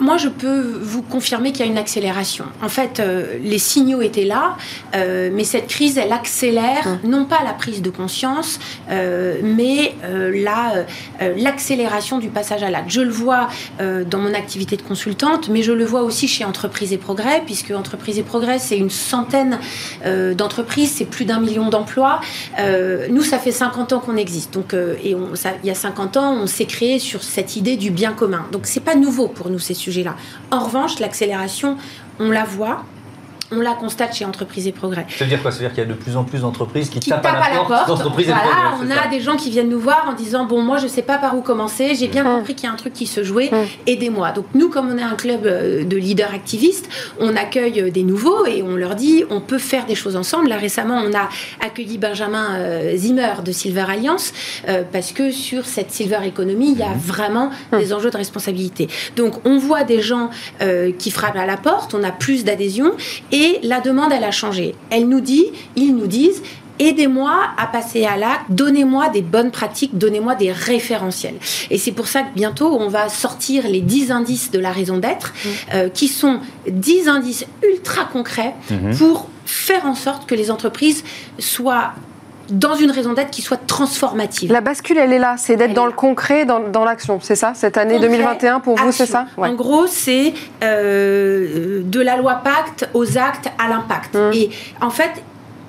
Moi, 0.00 0.16
je 0.16 0.28
peux 0.28 0.60
vous 0.80 1.02
confirmer 1.02 1.52
qu'il 1.52 1.64
y 1.64 1.68
a 1.68 1.70
une 1.70 1.78
accélération. 1.78 2.44
En 2.62 2.68
fait, 2.68 3.00
euh, 3.00 3.38
les 3.42 3.58
signaux 3.58 4.02
étaient 4.02 4.24
là, 4.24 4.56
euh, 4.94 5.30
mais 5.32 5.44
cette 5.44 5.66
crise, 5.66 5.98
elle 5.98 6.12
accélère 6.12 6.86
hum. 6.86 7.10
non 7.10 7.24
pas 7.24 7.42
la 7.44 7.52
prise 7.52 7.82
de 7.82 7.90
conscience, 7.90 8.58
euh, 8.90 9.36
mais 9.42 9.94
l'accélération 11.36 12.18
du 12.18 12.28
passage 12.28 12.62
à 12.62 12.70
l'acte. 12.70 12.90
Je 12.90 13.00
le 13.00 13.10
vois 13.10 13.48
dans 13.78 14.18
mon 14.18 14.34
activité 14.34 14.76
de 14.76 14.82
consultante, 14.82 15.48
mais 15.48 15.62
je 15.62 15.72
le 15.72 15.84
vois 15.84 16.02
aussi 16.02 16.28
chez 16.28 16.44
Entreprises 16.44 16.92
et 16.92 16.98
Progrès, 16.98 17.42
puisque 17.44 17.70
Entreprises 17.70 18.18
et 18.18 18.22
Progrès, 18.22 18.58
c'est 18.58 18.76
une 18.76 18.90
centaine 18.90 19.58
d'entreprises, 20.04 20.92
c'est 20.96 21.04
plus 21.04 21.24
d'un 21.24 21.40
million 21.40 21.68
d'emplois. 21.68 22.20
nous, 23.10 23.22
ça 23.22 23.38
fait 23.38 23.52
50 23.52 23.92
ans 23.92 24.00
qu'on 24.00 24.16
existe. 24.16 24.52
Donc, 24.54 24.74
et 24.74 25.10
il 25.10 25.66
y 25.66 25.70
a 25.70 25.74
50 25.74 26.16
ans, 26.16 26.32
on 26.34 26.46
s'est 26.46 26.66
créé 26.66 26.98
sur 26.98 27.22
cette 27.22 27.56
idée 27.56 27.76
du 27.76 27.90
bien 27.90 28.12
commun. 28.12 28.46
Donc, 28.52 28.66
c'est 28.66 28.80
pas 28.80 28.94
nouveau 28.94 29.28
pour 29.28 29.50
nous, 29.50 29.58
ces 29.58 29.73
là 30.02 30.16
En 30.50 30.60
revanche, 30.60 30.98
l'accélération, 30.98 31.76
on 32.18 32.30
la 32.30 32.44
voit, 32.44 32.84
on 33.56 33.60
la 33.60 33.74
constate 33.74 34.14
chez 34.14 34.24
Entreprises 34.24 34.66
et 34.66 34.72
Progrès. 34.72 35.06
Ça 35.08 35.24
veut 35.24 35.30
dire 35.30 35.42
quoi? 35.42 35.50
Ça 35.50 35.58
veut 35.58 35.64
dire 35.64 35.74
qu'il 35.74 35.84
y 35.84 35.86
a 35.86 35.88
de 35.88 35.94
plus 35.94 36.16
en 36.16 36.24
plus 36.24 36.40
d'entreprises 36.40 36.90
qui, 36.90 37.00
tapent, 37.00 37.24
à 37.24 37.32
la, 37.32 37.64
porte, 37.64 37.88
d'Entreprises 37.88 38.28
et 38.28 38.32
Progrès. 38.32 38.52
On 38.82 38.90
a 38.90 39.08
des 39.08 39.20
gens 39.20 39.36
qui 39.36 39.50
viennent 39.50 39.68
nous 39.68 39.80
voir 39.80 40.06
en 40.08 40.12
disant 40.12 40.44
Bon, 40.44 40.62
moi, 40.62 40.78
je 40.78 40.84
ne 40.84 40.88
sais 40.88 41.02
pas 41.02 41.18
par 41.18 41.36
où 41.36 41.40
commencer, 41.40 41.94
j'ai 41.94 42.08
bien 42.08 42.24
mmh. 42.24 42.36
compris 42.36 42.54
qu'il 42.54 42.68
y 42.68 42.70
a 42.70 42.72
un 42.72 42.76
truc 42.76 42.92
qui 42.92 43.06
se 43.06 43.22
jouait, 43.22 43.50
mmh. 43.50 43.88
aidez-moi. 43.88 44.32
Donc, 44.32 44.46
nous, 44.54 44.68
comme 44.68 44.90
on 44.90 44.98
est 44.98 45.02
un 45.02 45.14
club 45.14 45.46
euh, 45.46 45.84
de 45.84 45.96
leaders 45.96 46.32
activistes, 46.32 46.88
on 47.20 47.36
accueille 47.36 47.80
euh, 47.80 47.90
des 47.90 48.02
nouveaux 48.02 48.46
et 48.46 48.62
on 48.62 48.76
leur 48.76 48.94
dit 48.94 49.24
On 49.30 49.40
peut 49.40 49.58
faire 49.58 49.86
des 49.86 49.94
choses 49.94 50.16
ensemble. 50.16 50.48
Là, 50.48 50.56
récemment, 50.56 51.00
on 51.04 51.14
a 51.14 51.28
accueilli 51.64 51.98
Benjamin 51.98 52.56
euh, 52.56 52.96
Zimmer 52.96 53.42
de 53.44 53.52
Silver 53.52 53.84
Alliance 53.88 54.32
parce 54.92 55.12
que 55.12 55.30
sur 55.30 55.66
cette 55.66 55.90
Silver 55.90 56.18
Economy, 56.26 56.72
il 56.72 56.78
y 56.78 56.82
a 56.82 56.88
mmh. 56.88 56.98
vraiment 56.98 57.50
des 57.72 57.92
enjeux 57.92 58.10
de 58.10 58.16
responsabilité. 58.16 58.88
Donc, 59.16 59.34
on 59.44 59.58
voit 59.58 59.84
des 59.84 60.00
gens 60.00 60.30
qui 60.98 61.10
frappent 61.10 61.36
à 61.36 61.46
la 61.46 61.56
porte, 61.56 61.94
on 61.94 62.02
a 62.02 62.10
plus 62.10 62.44
d'adhésion 62.44 62.92
et 63.32 63.43
la 63.62 63.80
demande, 63.80 64.12
elle 64.12 64.24
a 64.24 64.30
changé. 64.30 64.74
Elle 64.90 65.08
nous 65.08 65.20
dit, 65.20 65.46
ils 65.76 65.94
nous 65.94 66.06
disent, 66.06 66.42
aidez-moi 66.78 67.40
à 67.56 67.66
passer 67.66 68.04
à 68.04 68.16
l'acte, 68.16 68.46
donnez-moi 68.50 69.08
des 69.08 69.22
bonnes 69.22 69.50
pratiques, 69.50 69.96
donnez-moi 69.96 70.34
des 70.34 70.52
référentiels. 70.52 71.36
Et 71.70 71.78
c'est 71.78 71.92
pour 71.92 72.08
ça 72.08 72.22
que 72.22 72.34
bientôt, 72.34 72.76
on 72.78 72.88
va 72.88 73.08
sortir 73.08 73.68
les 73.68 73.80
10 73.80 74.10
indices 74.10 74.50
de 74.50 74.58
la 74.58 74.72
raison 74.72 74.98
d'être, 74.98 75.32
mmh. 75.32 75.48
euh, 75.74 75.88
qui 75.88 76.08
sont 76.08 76.40
10 76.68 77.08
indices 77.08 77.46
ultra 77.62 78.04
concrets 78.04 78.54
mmh. 78.70 78.96
pour 78.96 79.28
faire 79.46 79.86
en 79.86 79.94
sorte 79.94 80.26
que 80.26 80.34
les 80.34 80.50
entreprises 80.50 81.04
soient 81.38 81.92
dans 82.50 82.74
une 82.74 82.90
raison 82.90 83.14
d'être 83.14 83.30
qui 83.30 83.42
soit 83.42 83.66
transformative. 83.66 84.52
La 84.52 84.60
bascule, 84.60 84.98
elle 84.98 85.12
est 85.12 85.18
là, 85.18 85.36
c'est 85.38 85.56
d'être 85.56 85.74
dans 85.74 85.86
le 85.86 85.92
concret, 85.92 86.44
dans, 86.44 86.84
l'action, 86.84 87.18
c'est 87.20 87.36
ça 87.36 87.52
Cette 87.54 87.76
année 87.76 87.98
2021, 87.98 88.60
pour 88.60 88.76
vous, 88.76 88.92
c'est 88.92 89.06
ça 89.06 89.26
En 89.36 89.54
gros, 89.54 89.86
c'est 89.86 90.34
euh, 90.62 91.82
de 91.84 92.00
la 92.00 92.16
loi 92.16 92.40
Pacte 92.44 92.88
aux 92.94 93.16
actes 93.16 93.48
à 93.58 93.68
l'impact. 93.68 94.16
Hum. 94.16 94.32
Et 94.34 94.50
en 94.80 94.90
fait, 94.90 95.10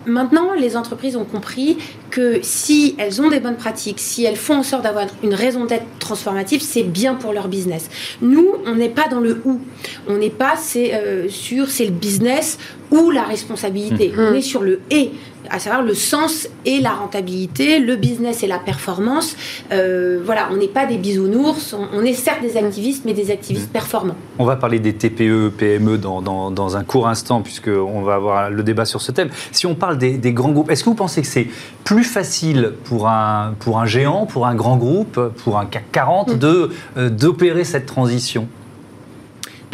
maintenant, 0.05 0.53
les 0.53 0.77
entreprises 0.77 1.15
ont 1.15 1.25
compris 1.25 1.77
que 2.09 2.39
si 2.41 2.95
elles 2.97 3.21
ont 3.21 3.29
des 3.29 3.39
bonnes 3.39 3.57
pratiques, 3.57 3.99
si 3.99 4.23
elles 4.23 4.35
font 4.35 4.55
en 4.55 4.63
sorte 4.63 4.83
d'avoir 4.83 5.05
une 5.23 5.33
raison 5.33 5.65
d'être 5.65 5.85
transformative, 5.99 6.61
c'est 6.61 6.83
bien 6.83 7.15
pour 7.15 7.33
leur 7.33 7.47
business. 7.47 7.89
Nous, 8.21 8.47
on 8.65 8.75
n'est 8.75 8.89
pas 8.89 9.07
dans 9.09 9.19
le 9.19 9.41
où. 9.45 9.59
On 10.07 10.17
n'est 10.17 10.29
pas 10.29 10.55
c'est, 10.57 10.93
euh, 10.93 11.29
sur 11.29 11.69
c'est 11.69 11.85
le 11.85 11.91
business 11.91 12.57
ou 12.91 13.11
la 13.11 13.23
responsabilité. 13.23 14.09
Mmh. 14.09 14.19
On 14.19 14.33
est 14.33 14.41
sur 14.41 14.61
le 14.61 14.81
et 14.89 15.11
à 15.49 15.59
savoir 15.59 15.81
le 15.81 15.93
sens 15.93 16.47
et 16.65 16.79
la 16.79 16.91
rentabilité, 16.91 17.79
le 17.79 17.95
business 17.95 18.43
et 18.43 18.47
la 18.47 18.59
performance. 18.59 19.35
Euh, 19.71 20.21
voilà, 20.23 20.49
on 20.51 20.57
n'est 20.57 20.67
pas 20.67 20.85
des 20.85 20.97
bisounours, 20.97 21.75
on, 21.93 22.03
est 22.03 22.13
certes 22.13 22.41
des 22.41 22.57
activistes, 22.57 23.03
mais 23.05 23.13
des 23.13 23.31
activistes 23.31 23.71
performants. 23.71 24.15
On 24.39 24.45
va 24.45 24.55
parler 24.55 24.79
des 24.79 24.93
TPE, 24.93 25.51
PME 25.57 25.97
dans, 25.97 26.21
dans, 26.21 26.77
un 26.77 26.83
court 26.83 27.07
instant, 27.07 27.41
puisqu'on 27.41 28.01
va 28.01 28.15
avoir 28.15 28.49
le 28.49 28.63
débat 28.63 28.85
sur 28.85 29.01
ce 29.01 29.11
thème. 29.11 29.29
Si 29.51 29.65
on 29.65 29.75
parle 29.75 29.97
des, 29.97 30.33
grands 30.33 30.51
groupes, 30.51 30.71
est-ce 30.71 30.83
que 30.83 30.89
vous 30.89 30.95
pensez 30.95 31.21
que 31.21 31.27
c'est 31.27 31.47
plus 31.83 32.03
facile 32.03 32.73
pour 32.85 33.07
un, 33.07 33.55
pour 33.59 33.79
un 33.79 33.85
géant, 33.85 34.25
pour 34.25 34.47
un 34.47 34.55
grand 34.55 34.77
groupe, 34.77 35.19
pour 35.43 35.57
un 35.57 35.65
CAC 35.65 35.91
40 35.91 36.29
mm. 36.29 36.37
de, 36.37 36.69
euh, 36.97 37.09
d'opérer 37.09 37.63
cette 37.63 37.85
transition? 37.85 38.47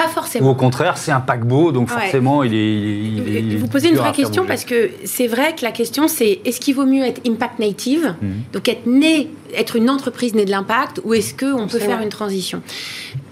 Pas 0.01 0.09
forcément. 0.09 0.47
Ou 0.47 0.51
au 0.51 0.55
contraire, 0.55 0.97
c'est 0.97 1.11
un 1.11 1.19
paquebot, 1.19 1.71
donc 1.71 1.89
forcément, 1.89 2.43
il 2.43 2.53
est. 2.53 3.55
vous 3.55 3.67
posez 3.67 3.89
une 3.89 3.95
vraie 3.95 4.11
question 4.11 4.45
parce 4.45 4.65
que 4.65 4.91
c'est 5.05 5.27
vrai 5.27 5.55
que 5.55 5.63
la 5.63 5.71
question, 5.71 6.07
c'est 6.07 6.39
est-ce 6.45 6.59
qu'il 6.59 6.75
vaut 6.75 6.85
mieux 6.85 7.03
être 7.03 7.21
impact 7.27 7.59
native, 7.59 8.15
mhm. 8.21 8.43
donc 8.53 8.67
être 8.67 8.85
né 8.85 9.29
être 9.53 9.75
une 9.75 9.89
entreprise 9.89 10.33
née 10.33 10.45
de 10.45 10.51
l'impact 10.51 11.01
ou 11.03 11.13
est-ce 11.13 11.33
qu'on 11.33 11.67
peut 11.67 11.79
faire 11.79 12.01
une 12.01 12.09
transition? 12.09 12.61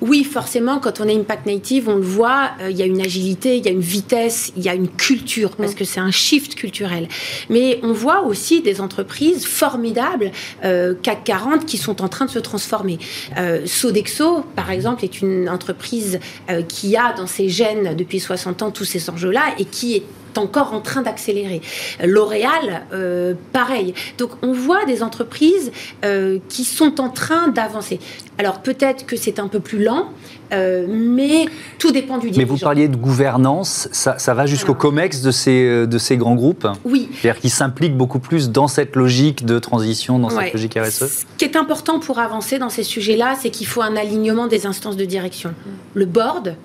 Oui, 0.01 0.23
forcément, 0.23 0.79
quand 0.79 1.01
on 1.01 1.07
est 1.07 1.15
impact 1.15 1.45
native, 1.45 1.89
on 1.89 1.95
le 1.95 2.01
voit, 2.01 2.51
euh, 2.61 2.69
il 2.69 2.77
y 2.77 2.81
a 2.81 2.85
une 2.85 3.01
agilité, 3.01 3.57
il 3.57 3.65
y 3.65 3.67
a 3.67 3.71
une 3.71 3.81
vitesse, 3.81 4.53
il 4.55 4.63
y 4.63 4.69
a 4.69 4.73
une 4.73 4.87
culture, 4.87 5.55
parce 5.57 5.75
que 5.75 5.83
c'est 5.83 5.99
un 5.99 6.11
shift 6.11 6.55
culturel. 6.55 7.07
Mais 7.49 7.79
on 7.83 7.91
voit 7.91 8.23
aussi 8.23 8.61
des 8.61 8.79
entreprises 8.79 9.45
formidables, 9.45 10.31
euh, 10.63 10.93
CAC 11.01 11.25
40, 11.25 11.65
qui 11.65 11.77
sont 11.77 12.01
en 12.01 12.07
train 12.07 12.25
de 12.25 12.31
se 12.31 12.39
transformer. 12.39 12.97
Euh, 13.37 13.65
Sodexo, 13.65 14.45
par 14.55 14.71
exemple, 14.71 15.03
est 15.03 15.21
une 15.21 15.49
entreprise 15.49 16.19
qui 16.67 16.95
a 16.95 17.13
dans 17.13 17.27
ses 17.27 17.49
gènes 17.49 17.95
depuis 17.95 18.19
60 18.19 18.61
ans 18.61 18.71
tous 18.71 18.85
ces 18.85 19.09
enjeux-là 19.09 19.41
et 19.57 19.65
qui 19.65 19.97
est 19.97 20.03
encore 20.37 20.73
en 20.73 20.81
train 20.81 21.01
d'accélérer. 21.01 21.61
L'Oréal, 22.03 22.85
euh, 22.93 23.33
pareil. 23.53 23.93
Donc 24.17 24.31
on 24.41 24.53
voit 24.53 24.85
des 24.85 25.03
entreprises 25.03 25.71
euh, 26.03 26.39
qui 26.49 26.63
sont 26.63 26.99
en 27.01 27.09
train 27.09 27.47
d'avancer. 27.49 27.99
Alors 28.37 28.61
peut-être 28.61 29.05
que 29.05 29.15
c'est 29.15 29.39
un 29.39 29.47
peu 29.47 29.59
plus 29.59 29.83
lent, 29.83 30.09
euh, 30.53 30.87
mais 30.89 31.45
tout 31.77 31.91
dépend 31.91 32.17
du 32.17 32.31
dirigeant. 32.31 32.39
Mais 32.39 32.45
vous 32.45 32.57
parliez 32.57 32.87
de 32.87 32.95
gouvernance, 32.95 33.89
ça, 33.91 34.33
va 34.33 34.45
jusqu'au 34.45 34.73
COMEX 34.73 35.21
de 35.21 35.31
ces, 35.31 35.87
de 35.87 35.97
ces 35.97 36.17
grands 36.17 36.35
groupes 36.35 36.67
Oui. 36.85 37.09
C'est-à-dire 37.13 37.41
qu'ils 37.41 37.49
s'impliquent 37.49 37.97
beaucoup 37.97 38.19
plus 38.19 38.49
dans 38.49 38.67
cette 38.67 38.95
logique 38.95 39.45
de 39.45 39.59
transition, 39.59 40.19
dans 40.19 40.29
cette 40.29 40.53
logique 40.53 40.77
RSE 40.79 41.07
Ce 41.07 41.25
qui 41.37 41.45
est 41.45 41.57
important 41.57 41.99
pour 41.99 42.19
avancer 42.19 42.59
dans 42.59 42.69
ces 42.69 42.83
sujets-là, 42.83 43.35
c'est 43.39 43.49
qu'il 43.49 43.67
faut 43.67 43.81
un 43.81 43.95
alignement 43.95 44.47
des 44.47 44.65
instances 44.65 44.95
de 44.95 45.05
direction. 45.05 45.53
Le 45.93 46.05
board, 46.05 46.55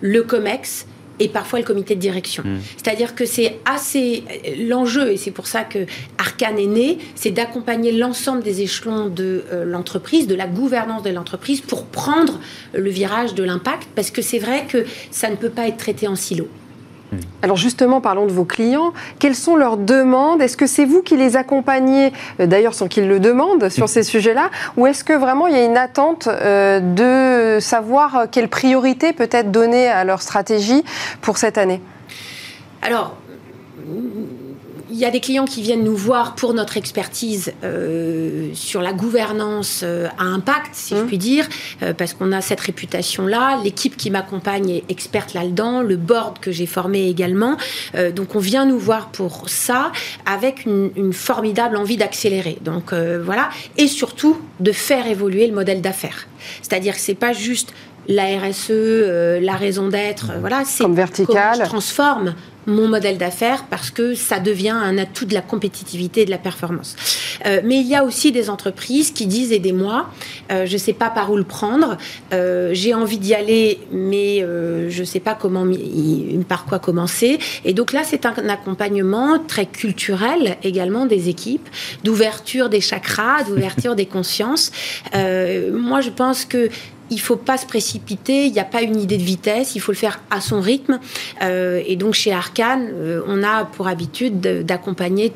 le 0.00 0.22
COMEX, 0.22 0.86
et 1.20 1.28
parfois 1.28 1.58
le 1.58 1.64
comité 1.64 1.94
de 1.94 2.00
direction. 2.00 2.42
Hmm. 2.44 2.58
C'est-à-dire 2.76 3.14
que 3.14 3.24
c'est 3.24 3.58
assez 3.64 4.24
l'enjeu 4.58 5.12
et 5.12 5.16
c'est 5.16 5.30
pour 5.30 5.46
ça 5.46 5.62
que 5.62 5.86
Arcane 6.18 6.58
est 6.58 6.66
né, 6.66 6.98
c'est 7.14 7.30
d'accompagner 7.30 7.92
l'ensemble 7.92 8.42
des 8.42 8.62
échelons 8.62 9.08
de 9.08 9.44
euh, 9.52 9.64
l'entreprise, 9.64 10.26
de 10.26 10.34
la 10.34 10.46
gouvernance 10.46 11.02
de 11.02 11.10
l'entreprise 11.10 11.60
pour 11.60 11.86
prendre 11.86 12.40
le 12.72 12.90
virage 12.90 13.34
de 13.34 13.44
l'impact 13.44 13.88
parce 13.94 14.10
que 14.10 14.22
c'est 14.22 14.38
vrai 14.38 14.66
que 14.68 14.84
ça 15.10 15.30
ne 15.30 15.36
peut 15.36 15.50
pas 15.50 15.68
être 15.68 15.76
traité 15.76 16.08
en 16.08 16.16
silo. 16.16 16.48
Alors 17.42 17.56
justement, 17.56 18.00
parlons 18.00 18.26
de 18.26 18.32
vos 18.32 18.44
clients. 18.44 18.92
Quelles 19.18 19.34
sont 19.34 19.56
leurs 19.56 19.76
demandes? 19.76 20.42
Est-ce 20.42 20.56
que 20.56 20.66
c'est 20.66 20.84
vous 20.84 21.02
qui 21.02 21.16
les 21.16 21.36
accompagnez, 21.36 22.12
euh, 22.40 22.46
d'ailleurs 22.46 22.74
sans 22.74 22.88
qu'ils 22.88 23.08
le 23.08 23.20
demandent, 23.20 23.68
sur 23.68 23.88
ces 23.88 24.02
sujets-là? 24.02 24.50
Ou 24.76 24.86
est-ce 24.86 25.04
que 25.04 25.12
vraiment 25.12 25.46
il 25.46 25.54
y 25.54 25.58
a 25.58 25.64
une 25.64 25.76
attente 25.76 26.28
euh, 26.28 26.80
de 26.80 27.60
savoir 27.60 28.26
quelle 28.30 28.48
priorité 28.48 29.12
peut 29.12 29.28
être 29.30 29.50
donnée 29.50 29.88
à 29.88 30.04
leur 30.04 30.22
stratégie 30.22 30.84
pour 31.20 31.38
cette 31.38 31.58
année? 31.58 31.80
Alors, 32.82 33.16
il 34.90 34.96
y 34.96 35.04
a 35.04 35.10
des 35.10 35.20
clients 35.20 35.44
qui 35.44 35.62
viennent 35.62 35.84
nous 35.84 35.96
voir 35.96 36.34
pour 36.34 36.54
notre 36.54 36.76
expertise 36.76 37.52
euh, 37.62 38.50
sur 38.54 38.82
la 38.82 38.92
gouvernance 38.92 39.80
euh, 39.82 40.08
à 40.18 40.24
impact, 40.24 40.70
si 40.74 40.94
je 40.94 41.02
mmh. 41.02 41.06
puis 41.06 41.18
dire, 41.18 41.48
euh, 41.82 41.94
parce 41.94 42.14
qu'on 42.14 42.32
a 42.32 42.40
cette 42.40 42.60
réputation-là. 42.60 43.60
L'équipe 43.62 43.96
qui 43.96 44.10
m'accompagne 44.10 44.70
est 44.70 44.84
experte 44.90 45.34
là-dedans, 45.34 45.82
le 45.82 45.96
board 45.96 46.38
que 46.38 46.52
j'ai 46.52 46.66
formé 46.66 47.08
également. 47.08 47.56
donc 48.14 48.34
on 48.34 48.38
vient 48.38 48.66
nous 48.66 48.78
voir 48.78 49.08
pour 49.08 49.48
ça, 49.48 49.92
avec 50.26 50.64
une, 50.66 50.90
une 50.96 51.12
formidable 51.12 51.76
envie 51.76 51.96
d'accélérer. 51.96 52.58
Donc 52.60 52.92
voilà, 52.92 53.48
et 53.76 53.88
surtout 53.88 54.38
de 54.60 54.72
faire 54.72 55.06
évoluer 55.06 55.46
le 55.46 55.54
modèle 55.54 55.80
d'affaires. 55.80 56.26
C'est-à-dire 56.62 56.94
que 56.94 57.00
c'est 57.00 57.14
pas 57.14 57.32
juste 57.32 57.72
la 58.08 58.24
RSE, 58.38 59.40
la 59.40 59.54
raison 59.54 59.88
d'être, 59.88 60.32
voilà, 60.40 60.62
c'est 60.64 60.84
comme 60.84 60.94
vertical. 60.94 61.58
je 61.58 61.64
transforme 61.64 62.34
mon 62.66 62.88
modèle 62.88 63.18
d'affaires 63.18 63.64
parce 63.68 63.90
que 63.90 64.14
ça 64.14 64.38
devient 64.40 64.70
un 64.70 64.96
atout 64.98 65.24
de 65.24 65.34
la 65.34 65.40
compétitivité 65.40 66.22
et 66.22 66.24
de 66.24 66.30
la 66.30 66.38
performance. 66.38 66.96
Euh, 67.46 67.60
mais 67.64 67.80
il 67.80 67.86
y 67.86 67.94
a 67.94 68.04
aussi 68.04 68.32
des 68.32 68.50
entreprises 68.50 69.10
qui 69.10 69.26
disent 69.26 69.52
aidez-moi, 69.52 70.08
euh, 70.50 70.66
je 70.66 70.72
ne 70.72 70.78
sais 70.78 70.92
pas 70.92 71.10
par 71.10 71.30
où 71.30 71.36
le 71.36 71.44
prendre, 71.44 71.98
euh, 72.32 72.70
j'ai 72.72 72.94
envie 72.94 73.18
d'y 73.18 73.34
aller, 73.34 73.80
mais 73.92 74.40
je 74.40 75.00
ne 75.00 75.04
sais 75.04 75.20
pas 75.20 75.34
comment, 75.34 75.66
par 76.48 76.64
quoi 76.64 76.78
commencer. 76.78 77.38
Et 77.64 77.72
donc 77.72 77.92
là, 77.92 78.02
c'est 78.04 78.26
un 78.26 78.48
accompagnement 78.48 79.38
très 79.46 79.66
culturel 79.66 80.56
également 80.62 81.06
des 81.06 81.28
équipes, 81.28 81.68
d'ouverture 82.02 82.68
des 82.68 82.80
chakras, 82.80 83.44
d'ouverture 83.44 83.94
des 83.94 84.06
consciences. 84.06 84.70
Moi, 85.94 86.00
je 86.00 86.10
pense 86.10 86.44
que 86.44 86.70
il 87.10 87.20
faut 87.20 87.36
pas 87.36 87.56
se 87.56 87.66
précipiter, 87.66 88.46
il 88.46 88.52
n'y 88.52 88.58
a 88.58 88.64
pas 88.64 88.82
une 88.82 88.98
idée 88.98 89.16
de 89.16 89.22
vitesse, 89.22 89.76
il 89.76 89.80
faut 89.80 89.92
le 89.92 89.96
faire 89.96 90.18
à 90.28 90.40
son 90.40 90.60
rythme. 90.60 90.98
Euh, 91.40 91.80
et 91.86 91.94
donc 91.94 92.14
chez 92.14 92.32
Arcane, 92.32 92.88
euh, 92.92 93.22
on 93.28 93.44
a 93.44 93.64
pour 93.64 93.86
habitude 93.86 94.40
d'accompagner 94.40 95.32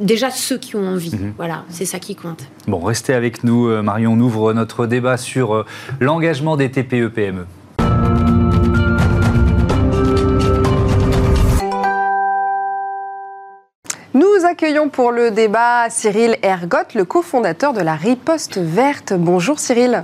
déjà 0.00 0.30
ceux 0.30 0.58
qui 0.58 0.76
ont 0.76 0.86
envie. 0.86 1.14
Mhm. 1.14 1.32
Voilà, 1.38 1.64
c'est 1.70 1.86
ça 1.86 1.98
qui 1.98 2.14
compte. 2.14 2.42
Bon, 2.66 2.80
restez 2.80 3.14
avec 3.14 3.42
nous, 3.42 3.68
euh, 3.68 3.80
Marion. 3.80 4.12
On 4.12 4.20
ouvre 4.20 4.52
notre 4.52 4.84
débat 4.84 5.16
sur 5.16 5.64
l'engagement 5.98 6.58
des 6.58 6.70
TPE-PME. 6.70 7.46
Accueillons 14.56 14.88
pour 14.88 15.12
le 15.12 15.30
débat 15.30 15.90
Cyril 15.90 16.38
Ergot, 16.42 16.78
le 16.94 17.04
cofondateur 17.04 17.74
de 17.74 17.82
la 17.82 17.94
Riposte 17.94 18.56
Verte. 18.56 19.12
Bonjour 19.12 19.58
Cyril. 19.58 20.02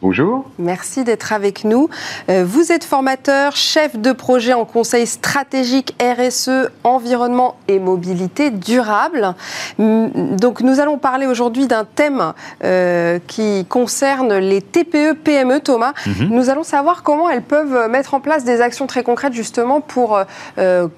Bonjour. 0.00 0.46
Merci 0.58 1.04
d'être 1.04 1.34
avec 1.34 1.64
nous. 1.64 1.90
Euh, 2.30 2.46
vous 2.46 2.72
êtes 2.72 2.84
formateur, 2.84 3.56
chef 3.56 3.98
de 3.98 4.12
projet 4.12 4.54
en 4.54 4.64
conseil 4.64 5.06
stratégique 5.06 5.94
RSE, 6.00 6.70
environnement 6.82 7.56
et 7.68 7.78
mobilité 7.78 8.50
durable. 8.50 9.34
Donc 9.78 10.62
nous 10.62 10.80
allons 10.80 10.96
parler 10.96 11.26
aujourd'hui 11.26 11.66
d'un 11.66 11.84
thème 11.84 12.32
euh, 12.64 13.18
qui 13.26 13.66
concerne 13.68 14.32
les 14.32 14.62
TPE-PME, 14.62 15.60
Thomas. 15.60 15.92
Mhm. 16.06 16.28
Nous 16.30 16.48
allons 16.48 16.64
savoir 16.64 17.02
comment 17.02 17.28
elles 17.28 17.42
peuvent 17.42 17.90
mettre 17.90 18.14
en 18.14 18.20
place 18.20 18.44
des 18.44 18.62
actions 18.62 18.86
très 18.86 19.02
concrètes 19.02 19.34
justement 19.34 19.82
pour 19.82 20.18
euh, 20.56 20.88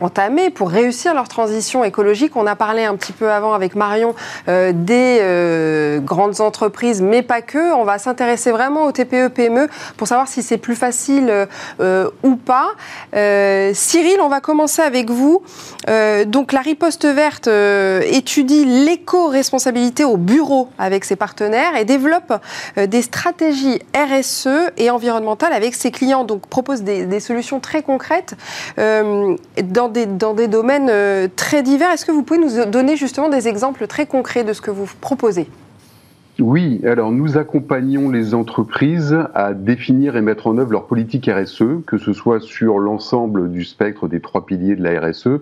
entamer 0.00 0.50
pour 0.50 0.70
réussir 0.70 1.14
leur 1.14 1.28
transition 1.28 1.84
écologique. 1.84 2.36
On 2.36 2.46
a 2.46 2.56
parlé 2.56 2.84
un 2.84 2.96
petit 2.96 3.12
peu 3.12 3.30
avant 3.30 3.52
avec 3.52 3.74
Marion 3.74 4.14
euh, 4.48 4.72
des 4.74 5.18
euh, 5.20 6.00
grandes 6.00 6.40
entreprises, 6.40 7.02
mais 7.02 7.22
pas 7.22 7.42
que. 7.42 7.72
On 7.74 7.84
va 7.84 7.98
s'intéresser 7.98 8.50
vraiment 8.50 8.84
aux 8.84 8.92
TPE-PME 8.92 9.68
pour 9.96 10.08
savoir 10.08 10.28
si 10.28 10.42
c'est 10.42 10.58
plus 10.58 10.76
facile 10.76 11.46
euh, 11.80 12.10
ou 12.22 12.36
pas. 12.36 12.70
Cyril, 13.12 14.18
on 14.20 14.28
va 14.28 14.40
commencer 14.40 14.82
avec 14.82 15.10
vous. 15.10 15.42
donc 16.26 16.52
la 16.52 16.60
riposte 16.60 17.06
verte 17.06 17.48
étudie 17.48 18.64
l'éco-responsabilité 18.64 20.04
au 20.04 20.16
bureau 20.16 20.68
avec 20.78 21.04
ses 21.04 21.16
partenaires 21.16 21.76
et 21.76 21.84
développe 21.84 22.32
des 22.76 23.02
stratégies 23.02 23.80
RSE 23.94 24.48
et 24.76 24.90
environnementales 24.90 25.52
avec 25.52 25.74
ses 25.74 25.90
clients. 25.90 26.24
Donc 26.24 26.46
propose 26.46 26.82
des 26.82 27.20
solutions 27.20 27.60
très 27.60 27.82
concrètes 27.82 28.36
dans 29.62 29.88
des, 29.88 30.06
domaines 30.06 30.88
euh, 30.90 31.28
très 31.34 31.62
divers. 31.62 31.90
Est-ce 31.90 32.04
que 32.04 32.12
vous 32.12 32.22
pouvez 32.22 32.40
nous 32.40 32.64
donner 32.66 32.96
justement 32.96 33.28
des 33.28 33.48
exemples 33.48 33.86
très 33.86 34.06
concrets 34.06 34.44
de 34.44 34.52
ce 34.52 34.60
que 34.60 34.70
vous 34.70 34.88
proposez? 35.00 35.48
Oui, 36.40 36.80
alors 36.84 37.12
nous 37.12 37.36
accompagnons 37.36 38.10
les 38.10 38.34
entreprises 38.34 39.16
à 39.34 39.52
définir 39.52 40.16
et 40.16 40.22
mettre 40.22 40.46
en 40.46 40.56
œuvre 40.58 40.72
leur 40.72 40.86
politique 40.86 41.30
RSE, 41.30 41.82
que 41.86 41.98
ce 41.98 42.12
soit 42.12 42.40
sur 42.40 42.78
l'ensemble 42.78 43.50
du 43.50 43.64
spectre 43.64 44.08
des 44.08 44.20
trois 44.20 44.46
piliers 44.46 44.74
de 44.74 44.82
la 44.82 45.00
RSE, 45.00 45.40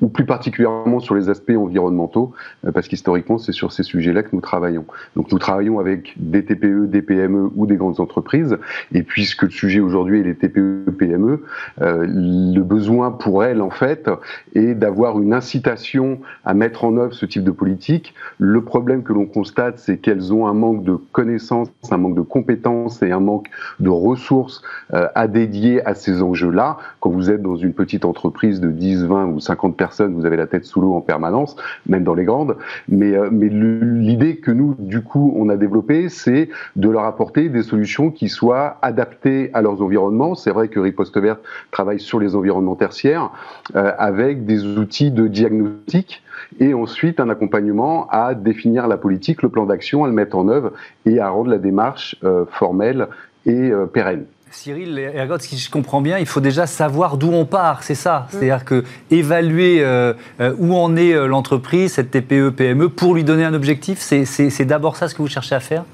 ou 0.00 0.08
plus 0.08 0.24
particulièrement 0.24 1.00
sur 1.00 1.14
les 1.14 1.28
aspects 1.28 1.56
environnementaux, 1.56 2.32
euh, 2.66 2.72
parce 2.72 2.88
qu'historiquement 2.88 3.38
c'est 3.38 3.52
sur 3.52 3.72
ces 3.72 3.82
sujets-là 3.82 4.22
que 4.22 4.30
nous 4.32 4.40
travaillons. 4.40 4.84
Donc 5.16 5.30
nous 5.30 5.38
travaillons 5.38 5.78
avec 5.78 6.14
des 6.16 6.44
TPE, 6.44 6.86
des 6.86 7.02
PME 7.02 7.50
ou 7.54 7.66
des 7.66 7.76
grandes 7.76 8.00
entreprises, 8.00 8.58
et 8.92 9.02
puisque 9.02 9.42
le 9.42 9.50
sujet 9.50 9.80
aujourd'hui 9.80 10.20
est 10.20 10.24
les 10.24 10.34
TPE, 10.34 10.90
PME, 10.98 11.44
euh, 11.80 12.04
le 12.06 12.60
besoin 12.62 13.12
pour 13.12 13.44
elles 13.44 13.62
en 13.62 13.70
fait 13.70 14.10
est 14.54 14.74
d'avoir 14.74 15.20
une 15.20 15.34
incitation 15.34 16.20
à 16.44 16.54
mettre 16.54 16.84
en 16.84 16.96
œuvre 16.96 17.14
ce 17.14 17.26
type 17.26 17.44
de 17.44 17.50
politique. 17.50 18.14
Le 18.38 18.62
problème 18.62 19.02
que 19.02 19.12
l'on 19.12 19.26
constate, 19.26 19.78
c'est 19.78 19.98
qu'elles 19.98 20.31
ont 20.32 20.46
un 20.46 20.54
manque 20.54 20.82
de 20.84 20.94
connaissances, 20.94 21.68
un 21.90 21.96
manque 21.96 22.14
de 22.14 22.22
compétences 22.22 23.02
et 23.02 23.12
un 23.12 23.20
manque 23.20 23.48
de 23.80 23.90
ressources 23.90 24.62
euh, 24.94 25.08
à 25.14 25.28
dédier 25.28 25.84
à 25.86 25.94
ces 25.94 26.22
enjeux-là. 26.22 26.78
Quand 27.00 27.10
vous 27.10 27.30
êtes 27.30 27.42
dans 27.42 27.56
une 27.56 27.72
petite 27.72 28.04
entreprise 28.04 28.60
de 28.60 28.70
10, 28.70 29.04
20 29.04 29.26
ou 29.26 29.40
50 29.40 29.76
personnes, 29.76 30.14
vous 30.14 30.26
avez 30.26 30.36
la 30.36 30.46
tête 30.46 30.64
sous 30.64 30.80
l'eau 30.80 30.94
en 30.94 31.00
permanence, 31.00 31.56
même 31.86 32.04
dans 32.04 32.14
les 32.14 32.24
grandes. 32.24 32.56
Mais, 32.88 33.12
euh, 33.12 33.28
l'idée 33.30 34.36
que 34.36 34.50
nous, 34.50 34.74
du 34.78 35.02
coup, 35.02 35.32
on 35.36 35.48
a 35.48 35.56
développée, 35.56 36.08
c'est 36.08 36.48
de 36.76 36.88
leur 36.88 37.04
apporter 37.04 37.48
des 37.48 37.62
solutions 37.62 38.10
qui 38.10 38.28
soient 38.28 38.78
adaptées 38.82 39.50
à 39.54 39.62
leurs 39.62 39.82
environnements. 39.82 40.34
C'est 40.34 40.50
vrai 40.50 40.68
que 40.68 40.80
Riposte 40.80 41.18
Verte 41.18 41.40
travaille 41.70 42.00
sur 42.00 42.18
les 42.18 42.34
environnements 42.34 42.76
tertiaires 42.76 43.30
euh, 43.76 43.92
avec 43.98 44.44
des 44.44 44.64
outils 44.66 45.10
de 45.10 45.26
diagnostic 45.26 46.22
et 46.60 46.74
ensuite 46.74 47.20
un 47.20 47.28
accompagnement 47.28 48.06
à 48.10 48.34
définir 48.34 48.86
la 48.86 48.96
politique, 48.96 49.42
le 49.42 49.48
plan 49.48 49.66
d'action, 49.66 50.04
le 50.12 50.16
mettre 50.16 50.36
en 50.36 50.48
œuvre 50.48 50.72
et 51.06 51.18
à 51.18 51.28
rendre 51.28 51.50
la 51.50 51.58
démarche 51.58 52.16
euh, 52.24 52.44
formelle 52.50 53.08
et 53.46 53.70
euh, 53.70 53.86
pérenne. 53.86 54.24
Cyril, 54.50 54.98
Ergot, 54.98 55.38
si 55.38 55.56
je 55.56 55.70
comprends 55.70 56.02
bien, 56.02 56.18
il 56.18 56.26
faut 56.26 56.40
déjà 56.40 56.66
savoir 56.66 57.16
d'où 57.16 57.32
on 57.32 57.46
part, 57.46 57.82
c'est 57.82 57.94
ça? 57.94 58.26
C'est-à-dire 58.28 58.66
que 58.66 58.84
évaluer 59.10 59.78
euh, 59.80 60.12
où 60.58 60.76
en 60.76 60.94
est 60.94 61.26
l'entreprise, 61.26 61.94
cette 61.94 62.10
TPE, 62.10 62.50
PME, 62.50 62.90
pour 62.90 63.14
lui 63.14 63.24
donner 63.24 63.44
un 63.44 63.54
objectif, 63.54 63.98
c'est 63.98 64.64
d'abord 64.66 64.96
ça 64.96 65.08
ce 65.08 65.14
que 65.14 65.22
vous 65.22 65.28
cherchez 65.28 65.54
à 65.54 65.60
faire? 65.60 65.84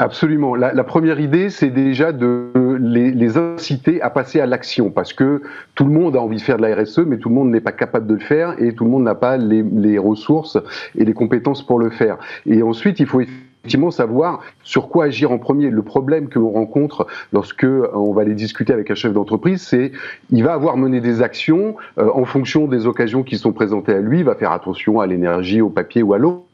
Absolument. 0.00 0.54
La, 0.54 0.82
première 0.82 1.20
idée, 1.20 1.50
c'est 1.50 1.68
déjà 1.68 2.10
de 2.12 2.48
les, 2.80 3.36
inciter 3.36 4.00
à 4.00 4.08
passer 4.08 4.40
à 4.40 4.46
l'action, 4.46 4.90
parce 4.90 5.12
que 5.12 5.42
tout 5.74 5.84
le 5.84 5.92
monde 5.92 6.16
a 6.16 6.20
envie 6.20 6.38
de 6.38 6.40
faire 6.40 6.56
de 6.56 6.62
la 6.62 6.74
RSE, 6.74 7.00
mais 7.00 7.18
tout 7.18 7.28
le 7.28 7.34
monde 7.34 7.50
n'est 7.50 7.60
pas 7.60 7.72
capable 7.72 8.06
de 8.06 8.14
le 8.14 8.20
faire, 8.20 8.54
et 8.58 8.74
tout 8.74 8.84
le 8.84 8.90
monde 8.90 9.02
n'a 9.02 9.14
pas 9.14 9.36
les, 9.36 9.98
ressources 9.98 10.56
et 10.96 11.04
les 11.04 11.12
compétences 11.12 11.62
pour 11.62 11.78
le 11.78 11.90
faire. 11.90 12.16
Et 12.46 12.62
ensuite, 12.62 12.98
il 12.98 13.04
faut 13.04 13.20
effectivement 13.62 13.90
savoir 13.90 14.40
sur 14.62 14.88
quoi 14.88 15.04
agir 15.06 15.32
en 15.32 15.38
premier. 15.38 15.70
Le 15.70 15.82
problème 15.82 16.28
que 16.28 16.38
l'on 16.38 16.50
rencontre 16.50 17.06
lorsque 17.32 17.64
euh, 17.64 17.88
on 17.94 18.12
va 18.12 18.22
aller 18.22 18.34
discuter 18.34 18.72
avec 18.72 18.90
un 18.90 18.94
chef 18.94 19.12
d'entreprise, 19.12 19.62
c'est 19.62 19.92
il 20.30 20.42
va 20.44 20.54
avoir 20.54 20.76
mené 20.76 21.00
des 21.00 21.22
actions 21.22 21.76
euh, 21.98 22.10
en 22.14 22.24
fonction 22.24 22.66
des 22.66 22.86
occasions 22.86 23.22
qui 23.22 23.36
sont 23.36 23.52
présentées 23.52 23.92
à 23.92 24.00
lui, 24.00 24.20
il 24.20 24.24
va 24.24 24.34
faire 24.34 24.52
attention 24.52 25.00
à 25.00 25.06
l'énergie, 25.06 25.60
au 25.60 25.68
papier 25.68 26.02
ou 26.02 26.14
à 26.14 26.18
l'eau 26.18 26.46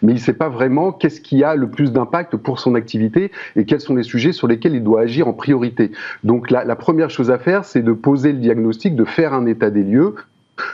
mais 0.00 0.12
il 0.12 0.16
ne 0.16 0.20
sait 0.20 0.32
pas 0.32 0.48
vraiment 0.48 0.92
qu'est-ce 0.92 1.20
qui 1.20 1.42
a 1.42 1.56
le 1.56 1.68
plus 1.68 1.90
d'impact 1.92 2.36
pour 2.36 2.60
son 2.60 2.76
activité 2.76 3.32
et 3.56 3.64
quels 3.64 3.80
sont 3.80 3.96
les 3.96 4.04
sujets 4.04 4.30
sur 4.30 4.46
lesquels 4.46 4.76
il 4.76 4.84
doit 4.84 5.00
agir 5.00 5.26
en 5.26 5.32
priorité. 5.32 5.90
Donc 6.22 6.52
la, 6.52 6.64
la 6.64 6.76
première 6.76 7.10
chose 7.10 7.32
à 7.32 7.38
faire, 7.38 7.64
c'est 7.64 7.82
de 7.82 7.92
poser 7.92 8.32
le 8.32 8.38
diagnostic, 8.38 8.94
de 8.94 9.04
faire 9.04 9.34
un 9.34 9.44
état 9.46 9.70
des 9.70 9.82
lieux 9.82 10.14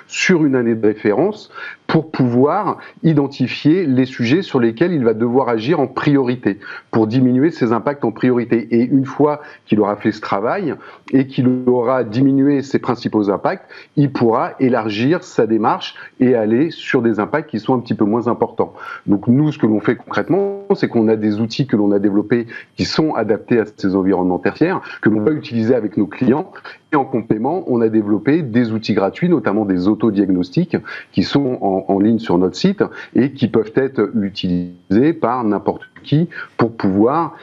sur 0.06 0.44
une 0.44 0.54
année 0.54 0.74
de 0.74 0.86
référence 0.86 1.50
pour 1.92 2.10
pouvoir 2.10 2.78
identifier 3.02 3.84
les 3.84 4.06
sujets 4.06 4.40
sur 4.40 4.58
lesquels 4.58 4.94
il 4.94 5.04
va 5.04 5.12
devoir 5.12 5.50
agir 5.50 5.78
en 5.78 5.86
priorité, 5.86 6.58
pour 6.90 7.06
diminuer 7.06 7.50
ses 7.50 7.74
impacts 7.74 8.02
en 8.06 8.12
priorité. 8.12 8.66
Et 8.70 8.82
une 8.82 9.04
fois 9.04 9.42
qu'il 9.66 9.78
aura 9.78 9.96
fait 9.96 10.10
ce 10.10 10.22
travail 10.22 10.74
et 11.12 11.26
qu'il 11.26 11.50
aura 11.66 12.02
diminué 12.02 12.62
ses 12.62 12.78
principaux 12.78 13.28
impacts, 13.28 13.70
il 13.96 14.10
pourra 14.10 14.52
élargir 14.58 15.22
sa 15.22 15.46
démarche 15.46 15.94
et 16.18 16.34
aller 16.34 16.70
sur 16.70 17.02
des 17.02 17.20
impacts 17.20 17.50
qui 17.50 17.60
sont 17.60 17.74
un 17.74 17.80
petit 17.80 17.92
peu 17.92 18.06
moins 18.06 18.26
importants. 18.26 18.72
Donc 19.06 19.28
nous, 19.28 19.52
ce 19.52 19.58
que 19.58 19.66
l'on 19.66 19.80
fait 19.80 19.96
concrètement, 19.96 20.64
c'est 20.74 20.88
qu'on 20.88 21.08
a 21.08 21.16
des 21.16 21.40
outils 21.40 21.66
que 21.66 21.76
l'on 21.76 21.92
a 21.92 21.98
développés 21.98 22.46
qui 22.74 22.86
sont 22.86 23.12
adaptés 23.14 23.60
à 23.60 23.64
ces 23.76 23.94
environnements 23.94 24.38
tertiaires, 24.38 24.80
que 25.02 25.10
l'on 25.10 25.20
va 25.20 25.32
utiliser 25.32 25.74
avec 25.74 25.98
nos 25.98 26.06
clients. 26.06 26.52
Et 26.92 26.96
en 26.96 27.06
complément, 27.06 27.64
on 27.68 27.80
a 27.80 27.88
développé 27.88 28.42
des 28.42 28.72
outils 28.72 28.92
gratuits, 28.92 29.30
notamment 29.30 29.64
des 29.64 29.88
autodiagnostics, 29.88 30.76
qui 31.12 31.22
sont 31.22 31.58
en, 31.62 31.81
en, 31.88 31.98
ligne 31.98 32.18
sur 32.18 32.38
notre 32.38 32.56
site 32.56 32.82
et 33.14 33.32
qui 33.32 33.48
peuvent 33.48 33.72
être 33.74 34.10
utilisés 34.20 35.12
par 35.12 35.44
n'importe 35.44 35.82
qui 36.02 36.28
pour 36.56 36.72
pouvoir 36.72 37.36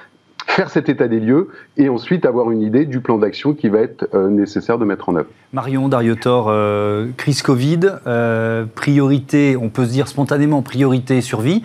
faire 0.47 0.69
cet 0.69 0.89
état 0.89 1.07
des 1.07 1.19
lieux 1.19 1.49
et 1.77 1.89
ensuite 1.89 2.25
avoir 2.25 2.51
une 2.51 2.61
idée 2.61 2.85
du 2.85 2.99
plan 3.01 3.17
d'action 3.17 3.53
qui 3.53 3.69
va 3.69 3.79
être 3.79 4.07
euh, 4.13 4.29
nécessaire 4.29 4.77
de 4.77 4.85
mettre 4.85 5.09
en 5.09 5.15
œuvre. 5.15 5.29
Marion 5.51 5.89
Dariotor, 5.89 6.47
euh, 6.49 7.07
crise 7.17 7.41
Covid, 7.41 7.79
euh, 8.05 8.65
priorité, 8.75 9.57
on 9.57 9.69
peut 9.69 9.85
se 9.85 9.89
dire 9.89 10.07
spontanément 10.07 10.61
priorité 10.61 11.21
survie, 11.21 11.63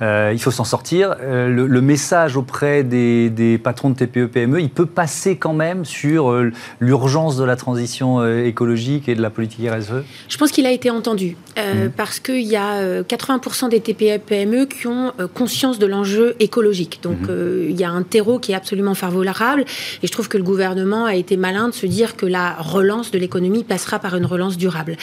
il 0.00 0.38
faut 0.38 0.50
s'en 0.50 0.64
sortir. 0.64 1.16
Le, 1.20 1.80
message 1.80 2.36
auprès 2.36 2.84
des, 2.84 3.60
patrons 3.62 3.90
de 3.90 3.96
TPE, 3.96 4.26
PME, 4.26 4.60
il 4.60 4.70
peut 4.70 4.86
passer 4.86 5.36
quand 5.36 5.52
même 5.52 5.84
sur 5.84 6.32
l'urgence 6.80 7.36
de 7.36 7.44
la 7.44 7.56
transition 7.56 8.24
écologique 8.44 9.08
et 9.08 9.14
de 9.14 9.22
la 9.22 9.30
politique 9.30 9.68
RSE 9.68 10.04
Je 10.28 10.36
pense 10.36 10.50
qu'il 10.50 10.66
a 10.66 10.70
été 10.70 10.90
entendu 10.90 11.36
mmh. 11.56 11.88
parce 11.96 12.20
qu'il 12.20 12.42
y 12.42 12.56
a 12.56 13.02
80% 13.02 13.70
des 13.70 13.80
TPE, 13.80 14.18
PME 14.18 14.66
qui 14.66 14.86
ont 14.86 15.12
conscience 15.34 15.78
de 15.78 15.86
l'enjeu 15.86 16.36
écologique. 16.40 17.00
Donc 17.02 17.20
mmh. 17.22 17.70
il 17.70 17.80
y 17.80 17.84
a 17.84 17.90
un 17.90 18.02
terreau 18.02 18.38
qui 18.38 18.52
est 18.52 18.56
absolument 18.56 18.94
favorable. 18.94 19.64
Et 20.02 20.06
je 20.06 20.12
trouve 20.12 20.28
que 20.28 20.36
le 20.36 20.44
gouvernement 20.44 21.06
a 21.06 21.14
été 21.14 21.36
malin 21.36 21.68
de 21.68 21.74
se 21.74 21.86
dire 21.86 22.16
que 22.16 22.26
la 22.26 22.54
relance 22.54 23.10
de 23.10 23.18
l'économie 23.24 23.64
passera 23.64 23.98
par 23.98 24.14
une 24.16 24.26
relance 24.26 24.56
durable. 24.56 24.96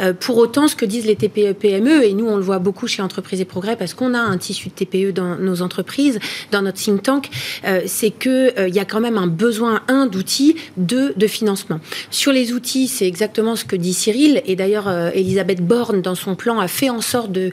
Euh, 0.00 0.12
pour 0.12 0.38
autant, 0.38 0.66
ce 0.66 0.76
que 0.76 0.84
disent 0.84 1.06
les 1.06 1.16
TPE-PME, 1.16 2.04
et 2.04 2.12
nous 2.14 2.26
on 2.26 2.36
le 2.36 2.42
voit 2.42 2.58
beaucoup 2.58 2.86
chez 2.86 3.02
Entreprises 3.02 3.40
et 3.40 3.44
Progrès, 3.44 3.76
parce 3.76 3.94
qu'on 3.94 4.14
a 4.14 4.18
un 4.18 4.38
tissu 4.38 4.70
de 4.70 4.74
TPE 4.74 5.12
dans 5.12 5.36
nos 5.36 5.62
entreprises, 5.62 6.18
dans 6.52 6.62
notre 6.62 6.78
think 6.78 7.02
tank, 7.02 7.28
euh, 7.66 7.82
c'est 7.86 8.10
qu'il 8.10 8.52
euh, 8.58 8.68
y 8.68 8.78
a 8.78 8.84
quand 8.84 9.00
même 9.00 9.18
un 9.18 9.26
besoin, 9.26 9.82
un, 9.88 10.06
d'outils, 10.06 10.56
deux, 10.76 11.12
de 11.16 11.26
financement. 11.26 11.80
Sur 12.10 12.32
les 12.32 12.52
outils, 12.52 12.88
c'est 12.88 13.06
exactement 13.06 13.56
ce 13.56 13.64
que 13.64 13.76
dit 13.76 13.94
Cyril, 13.94 14.42
et 14.46 14.56
d'ailleurs 14.56 14.88
Elisabeth 15.14 15.60
Borne, 15.60 16.00
dans 16.00 16.14
son 16.14 16.34
plan, 16.34 16.58
a 16.58 16.68
fait 16.68 16.90
en 16.90 17.00
sorte 17.00 17.30
de 17.30 17.50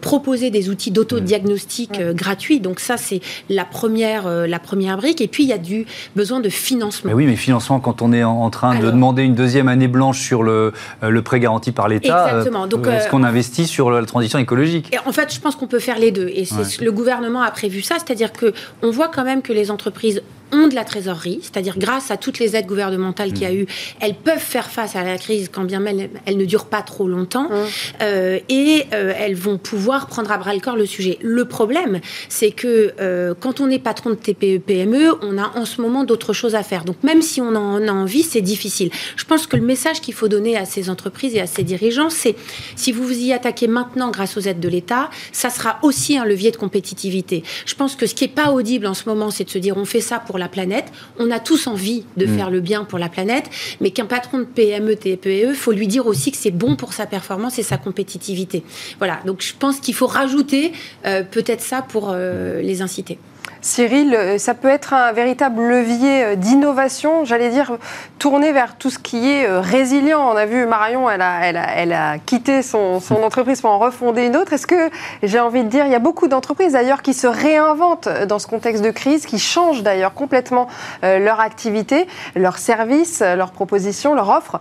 proposer 0.00 0.50
des 0.50 0.70
outils 0.70 0.90
d'autodiagnostic 0.90 2.00
gratuits. 2.14 2.60
Donc 2.60 2.80
ça, 2.80 2.96
c'est 2.96 3.20
la 3.50 3.64
première, 3.64 4.28
la 4.46 4.58
première 4.58 4.96
brique. 4.96 5.20
Et 5.20 5.28
puis, 5.28 5.44
il 5.44 5.48
y 5.48 5.52
a 5.52 5.58
du 5.58 5.86
besoin 6.14 6.40
de 6.40 6.48
financement. 6.48 7.10
Mais 7.10 7.14
oui, 7.14 7.26
mais 7.26 7.36
financement, 7.36 7.80
quand 7.80 8.02
on 8.02 8.12
est 8.12 8.24
en, 8.24 8.50
train 8.50 8.78
de 8.78 8.90
demander 8.90 9.22
une 9.22 9.34
deuxième 9.34 9.65
année 9.68 9.88
blanche 9.88 10.20
sur 10.20 10.42
le, 10.42 10.72
euh, 11.02 11.10
le 11.10 11.22
prêt 11.22 11.40
garanti 11.40 11.72
par 11.72 11.88
l'État, 11.88 12.28
Exactement. 12.28 12.66
Donc, 12.66 12.86
est-ce 12.86 13.06
euh, 13.06 13.10
qu'on 13.10 13.22
investit 13.22 13.66
sur 13.66 13.90
la 13.90 14.04
transition 14.04 14.38
écologique? 14.38 14.92
Et 14.94 14.98
En 15.06 15.12
fait, 15.12 15.32
je 15.34 15.40
pense 15.40 15.56
qu'on 15.56 15.66
peut 15.66 15.78
faire 15.78 15.98
les 15.98 16.10
deux. 16.10 16.28
Et 16.28 16.46
le 16.80 16.92
gouvernement 16.92 17.42
a 17.42 17.50
prévu 17.50 17.82
ça, 17.82 17.96
c'est-à-dire 17.98 18.30
qu'on 18.32 18.90
voit 18.90 19.08
quand 19.08 19.24
même 19.24 19.42
que 19.42 19.52
les 19.52 19.70
entreprises 19.70 20.22
ont 20.52 20.68
de 20.68 20.74
la 20.74 20.84
trésorerie, 20.84 21.40
c'est-à-dire 21.42 21.78
grâce 21.78 22.10
à 22.10 22.16
toutes 22.16 22.38
les 22.38 22.56
aides 22.56 22.66
gouvernementales 22.66 23.32
qu'il 23.32 23.42
y 23.42 23.46
a 23.46 23.50
mmh. 23.50 23.60
eu, 23.60 23.66
elles 24.00 24.14
peuvent 24.14 24.38
faire 24.38 24.70
face 24.70 24.96
à 24.96 25.02
la 25.02 25.18
crise 25.18 25.50
quand 25.52 25.64
bien 25.64 25.80
même 25.80 26.08
elle, 26.24 26.36
ne 26.36 26.44
dure 26.44 26.66
pas 26.66 26.82
trop 26.82 27.08
longtemps, 27.08 27.48
mmh. 27.48 27.54
euh, 28.02 28.38
et 28.48 28.86
euh, 28.92 29.12
elles 29.18 29.34
vont 29.34 29.58
pouvoir 29.58 30.06
prendre 30.06 30.30
à 30.30 30.38
bras 30.38 30.54
le 30.54 30.60
corps 30.60 30.76
le 30.76 30.86
sujet. 30.86 31.18
Le 31.22 31.44
problème, 31.44 32.00
c'est 32.28 32.50
que 32.50 32.92
euh, 33.00 33.34
quand 33.38 33.60
on 33.60 33.70
est 33.70 33.78
patron 33.78 34.10
de 34.10 34.14
TPE 34.14 34.58
PME, 34.58 35.12
on 35.22 35.38
a 35.38 35.52
en 35.56 35.64
ce 35.64 35.80
moment 35.80 36.04
d'autres 36.04 36.32
choses 36.32 36.54
à 36.54 36.62
faire. 36.62 36.84
Donc 36.84 37.02
même 37.02 37.22
si 37.22 37.40
on 37.40 37.54
en 37.54 37.86
a 37.86 37.92
envie, 37.92 38.22
c'est 38.22 38.40
difficile. 38.40 38.90
Je 39.16 39.24
pense 39.24 39.46
que 39.46 39.56
le 39.56 39.62
message 39.62 40.00
qu'il 40.00 40.14
faut 40.14 40.28
donner 40.28 40.56
à 40.56 40.64
ces 40.64 40.90
entreprises 40.90 41.34
et 41.34 41.40
à 41.40 41.46
ces 41.46 41.62
dirigeants, 41.62 42.10
c'est 42.10 42.36
si 42.76 42.92
vous 42.92 43.04
vous 43.04 43.18
y 43.18 43.32
attaquez 43.32 43.68
maintenant 43.68 44.10
grâce 44.10 44.36
aux 44.36 44.40
aides 44.40 44.60
de 44.60 44.68
l'État, 44.68 45.10
ça 45.32 45.50
sera 45.50 45.78
aussi 45.82 46.18
un 46.18 46.24
levier 46.24 46.50
de 46.50 46.56
compétitivité. 46.56 47.42
Je 47.64 47.74
pense 47.74 47.96
que 47.96 48.06
ce 48.06 48.14
qui 48.14 48.24
n'est 48.24 48.30
pas 48.30 48.50
audible 48.52 48.86
en 48.86 48.94
ce 48.94 49.08
moment, 49.08 49.30
c'est 49.30 49.44
de 49.44 49.50
se 49.50 49.58
dire 49.58 49.76
on 49.76 49.84
fait 49.84 50.00
ça 50.00 50.18
pour 50.18 50.35
la 50.38 50.48
planète. 50.48 50.86
On 51.18 51.30
a 51.30 51.40
tous 51.40 51.66
envie 51.66 52.04
de 52.16 52.26
mm. 52.26 52.36
faire 52.36 52.50
le 52.50 52.60
bien 52.60 52.84
pour 52.84 52.98
la 52.98 53.08
planète, 53.08 53.48
mais 53.80 53.90
qu'un 53.90 54.06
patron 54.06 54.38
de 54.38 54.44
PME, 54.44 54.96
TPE, 54.96 55.54
faut 55.54 55.72
lui 55.72 55.86
dire 55.86 56.06
aussi 56.06 56.30
que 56.30 56.38
c'est 56.38 56.50
bon 56.50 56.76
pour 56.76 56.92
sa 56.92 57.06
performance 57.06 57.58
et 57.58 57.62
sa 57.62 57.78
compétitivité. 57.78 58.62
Voilà, 58.98 59.20
donc 59.26 59.42
je 59.42 59.54
pense 59.58 59.80
qu'il 59.80 59.94
faut 59.94 60.06
rajouter 60.06 60.72
euh, 61.04 61.22
peut-être 61.22 61.60
ça 61.60 61.82
pour 61.82 62.10
euh, 62.10 62.60
les 62.62 62.82
inciter. 62.82 63.18
Cyril, 63.66 64.14
euh, 64.14 64.38
ça 64.38 64.54
peut 64.54 64.68
être 64.68 64.94
un 64.94 65.10
véritable 65.10 65.60
levier 65.60 66.24
euh, 66.24 66.34
d'innovation, 66.36 67.24
j'allais 67.24 67.48
dire, 67.48 67.78
tourné 68.20 68.52
vers 68.52 68.76
tout 68.76 68.90
ce 68.90 68.98
qui 69.00 69.28
est 69.28 69.48
euh, 69.48 69.60
résilient. 69.60 70.20
On 70.20 70.36
a 70.36 70.46
vu 70.46 70.66
Marion, 70.66 71.10
elle 71.10 71.20
a, 71.20 71.44
elle 71.74 71.92
a, 71.92 72.18
quitté 72.18 72.62
son, 72.62 73.00
entreprise 73.10 73.60
pour 73.60 73.70
en 73.70 73.78
refonder 73.78 74.24
une 74.26 74.36
autre. 74.36 74.52
Est-ce 74.52 74.68
que, 74.68 74.90
j'ai 75.24 75.40
envie 75.40 75.64
de 75.64 75.68
dire, 75.68 75.84
il 75.84 75.90
y 75.90 75.96
a 75.96 76.00
beaucoup 76.00 76.28
d'entreprises 76.28 76.74
d'ailleurs 76.74 77.02
qui 77.02 77.12
se 77.12 77.26
réinventent 77.26 78.08
dans 78.28 78.38
ce 78.38 78.46
contexte 78.46 78.84
de 78.84 78.90
crise, 78.90 79.26
qui 79.26 79.40
changent 79.40 79.82
d'ailleurs 79.82 80.14
complètement 80.14 80.68
leur 81.02 81.40
activité, 81.40 82.06
leurs 82.34 82.58
services, 82.58 83.20
leurs 83.20 83.50
propositions, 83.50 84.14
leurs 84.14 84.30
offres. 84.30 84.60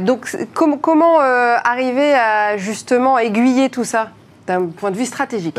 donc, 0.00 0.36
comment 0.54 1.18
arriver 1.18 2.14
à 2.14 2.56
justement 2.56 3.18
aiguiller 3.18 3.70
tout 3.70 3.84
ça 3.84 4.10
d'un 4.46 4.66
point 4.66 4.90
de 4.90 4.96
vue 4.96 5.06
stratégique? 5.06 5.58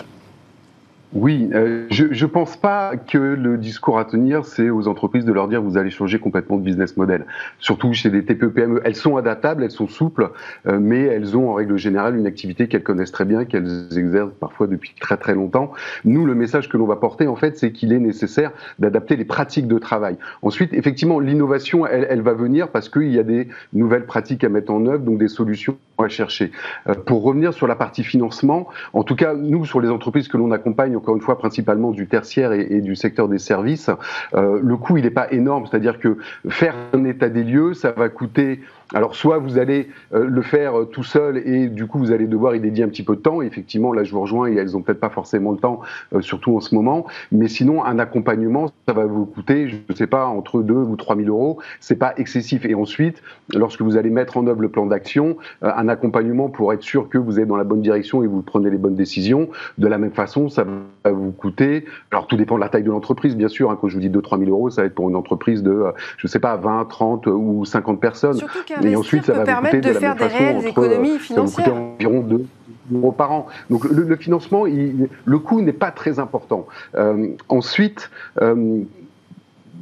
Oui, 1.13 1.49
euh, 1.53 1.87
je 1.89 2.05
ne 2.05 2.29
pense 2.29 2.55
pas 2.55 2.95
que 2.95 3.17
le 3.17 3.57
discours 3.57 3.99
à 3.99 4.05
tenir, 4.05 4.45
c'est 4.45 4.69
aux 4.69 4.87
entreprises 4.87 5.25
de 5.25 5.33
leur 5.33 5.49
dire 5.49 5.61
vous 5.61 5.77
allez 5.77 5.89
changer 5.89 6.19
complètement 6.19 6.55
de 6.55 6.63
business 6.63 6.95
model. 6.95 7.25
Surtout 7.59 7.91
chez 7.91 8.09
des 8.09 8.23
TPE-PME, 8.23 8.81
elles 8.85 8.95
sont 8.95 9.17
adaptables, 9.17 9.61
elles 9.63 9.71
sont 9.71 9.89
souples, 9.89 10.29
euh, 10.67 10.79
mais 10.79 11.01
elles 11.01 11.35
ont 11.35 11.49
en 11.49 11.53
règle 11.53 11.75
générale 11.77 12.15
une 12.15 12.27
activité 12.27 12.69
qu'elles 12.69 12.83
connaissent 12.83 13.11
très 13.11 13.25
bien, 13.25 13.43
qu'elles 13.43 13.89
exercent 13.97 14.31
parfois 14.39 14.67
depuis 14.67 14.93
très 15.01 15.17
très 15.17 15.35
longtemps. 15.35 15.73
Nous, 16.05 16.25
le 16.25 16.33
message 16.33 16.69
que 16.69 16.77
l'on 16.77 16.87
va 16.87 16.95
porter, 16.95 17.27
en 17.27 17.35
fait, 17.35 17.57
c'est 17.57 17.73
qu'il 17.73 17.91
est 17.91 17.99
nécessaire 17.99 18.51
d'adapter 18.79 19.17
les 19.17 19.25
pratiques 19.25 19.67
de 19.67 19.79
travail. 19.79 20.15
Ensuite, 20.43 20.73
effectivement, 20.73 21.19
l'innovation, 21.19 21.85
elle, 21.85 22.07
elle 22.09 22.21
va 22.21 22.33
venir 22.33 22.69
parce 22.69 22.87
qu'il 22.87 23.11
y 23.11 23.19
a 23.19 23.23
des 23.23 23.49
nouvelles 23.73 24.05
pratiques 24.05 24.45
à 24.45 24.49
mettre 24.49 24.71
en 24.71 24.85
œuvre, 24.85 25.03
donc 25.03 25.17
des 25.17 25.27
solutions 25.27 25.77
à 26.03 26.09
chercher. 26.09 26.51
Euh, 26.87 26.93
pour 26.93 27.23
revenir 27.23 27.53
sur 27.53 27.67
la 27.67 27.75
partie 27.75 28.03
financement, 28.03 28.67
en 28.93 29.03
tout 29.03 29.15
cas, 29.15 29.33
nous, 29.33 29.65
sur 29.65 29.81
les 29.81 29.89
entreprises 29.89 30.27
que 30.27 30.37
l'on 30.37 30.51
accompagne, 30.51 30.95
encore 30.95 31.15
une 31.15 31.21
fois, 31.21 31.37
principalement 31.37 31.91
du 31.91 32.07
tertiaire 32.07 32.51
et, 32.53 32.81
du 32.81 32.95
secteur 32.95 33.27
des 33.27 33.39
services, 33.39 33.89
euh, 34.33 34.59
le 34.61 34.77
coût, 34.77 34.97
il 34.97 35.03
n'est 35.03 35.09
pas 35.09 35.31
énorme. 35.31 35.65
C'est-à-dire 35.69 35.99
que 35.99 36.17
faire 36.49 36.75
un 36.93 37.03
état 37.05 37.29
des 37.29 37.43
lieux, 37.43 37.73
ça 37.73 37.91
va 37.91 38.09
coûter 38.09 38.61
alors 38.93 39.15
soit 39.15 39.37
vous 39.37 39.57
allez 39.57 39.89
euh, 40.13 40.25
le 40.27 40.41
faire 40.41 40.79
euh, 40.79 40.85
tout 40.85 41.03
seul 41.03 41.37
et 41.37 41.67
du 41.67 41.87
coup 41.87 41.97
vous 41.97 42.11
allez 42.11 42.27
devoir 42.27 42.55
y 42.55 42.59
dédier 42.59 42.83
un 42.83 42.89
petit 42.89 43.03
peu 43.03 43.15
de 43.15 43.21
temps. 43.21 43.41
effectivement, 43.41 43.93
là 43.93 44.03
je 44.03 44.11
vous 44.11 44.21
rejoins 44.21 44.49
et 44.49 44.55
elles 44.55 44.75
ont 44.75 44.81
peut-être 44.81 44.99
pas 44.99 45.09
forcément 45.09 45.51
le 45.51 45.57
temps, 45.57 45.81
surtout 46.19 46.55
en 46.55 46.59
ce 46.59 46.75
moment. 46.75 47.05
Mais 47.31 47.47
sinon, 47.47 47.83
un 47.83 47.99
accompagnement, 47.99 48.67
ça 48.87 48.93
va 48.93 49.05
vous 49.05 49.25
coûter, 49.25 49.69
je 49.69 49.77
ne 49.89 49.95
sais 49.95 50.07
pas, 50.07 50.25
entre 50.25 50.61
2 50.61 50.73
ou 50.73 50.95
3 50.95 51.15
000 51.15 51.29
euros. 51.29 51.59
C'est 51.79 51.95
pas 51.95 52.13
excessif. 52.17 52.65
Et 52.65 52.75
ensuite, 52.75 53.21
lorsque 53.53 53.81
vous 53.81 53.97
allez 53.97 54.09
mettre 54.09 54.37
en 54.37 54.47
œuvre 54.47 54.61
le 54.61 54.69
plan 54.69 54.85
d'action, 54.85 55.37
un 55.61 55.87
accompagnement 55.91 56.49
pour 56.49 56.73
être 56.73 56.81
sûr 56.81 57.09
que 57.09 57.17
vous 57.17 57.39
êtes 57.39 57.47
dans 57.47 57.55
la 57.55 57.63
bonne 57.63 57.81
direction 57.81 58.23
et 58.23 58.27
vous 58.27 58.41
prenez 58.41 58.69
les 58.69 58.77
bonnes 58.77 58.95
décisions. 58.95 59.49
De 59.77 59.87
la 59.87 59.97
même 59.97 60.11
façon, 60.11 60.49
ça 60.49 60.63
va 60.63 61.11
vous 61.11 61.31
coûter. 61.31 61.85
Alors 62.11 62.27
tout 62.27 62.37
dépend 62.37 62.55
de 62.55 62.61
la 62.61 62.69
taille 62.69 62.83
de 62.83 62.91
l'entreprise, 62.91 63.35
bien 63.35 63.47
sûr. 63.47 63.71
Hein, 63.71 63.77
quand 63.79 63.87
je 63.87 63.95
vous 63.95 64.01
dis 64.01 64.09
2-3 64.09 64.39
000 64.39 64.49
euros, 64.51 64.69
ça 64.69 64.81
va 64.81 64.87
être 64.87 64.95
pour 64.95 65.09
une 65.09 65.15
entreprise 65.15 65.63
de, 65.63 65.83
je 66.17 66.27
sais 66.27 66.39
pas, 66.39 66.55
20, 66.55 66.85
30 66.85 67.27
ou 67.27 67.65
50 67.65 67.99
personnes 67.99 68.39
et 68.83 68.95
ensuite 68.95 69.25
ça 69.25 69.33
va 69.33 69.43
permettre 69.43 69.87
de, 69.87 69.93
faire 69.93 70.15
des 70.15 70.25
réelles 70.25 70.65
économies 70.65 71.19
financières. 71.19 71.65
Ça 71.65 71.71
va 71.71 71.77
environ 71.77 72.21
2 72.21 72.45
euros 72.93 73.11
par 73.11 73.31
an. 73.31 73.47
Donc 73.69 73.85
le, 73.85 74.15
financement, 74.15 74.65
le 74.65 75.39
coût 75.39 75.61
n'est 75.61 75.73
pas 75.73 75.91
très 75.91 76.19
important. 76.19 76.67
Euh, 76.95 77.27
ensuite, 77.49 78.09
euh, 78.41 78.83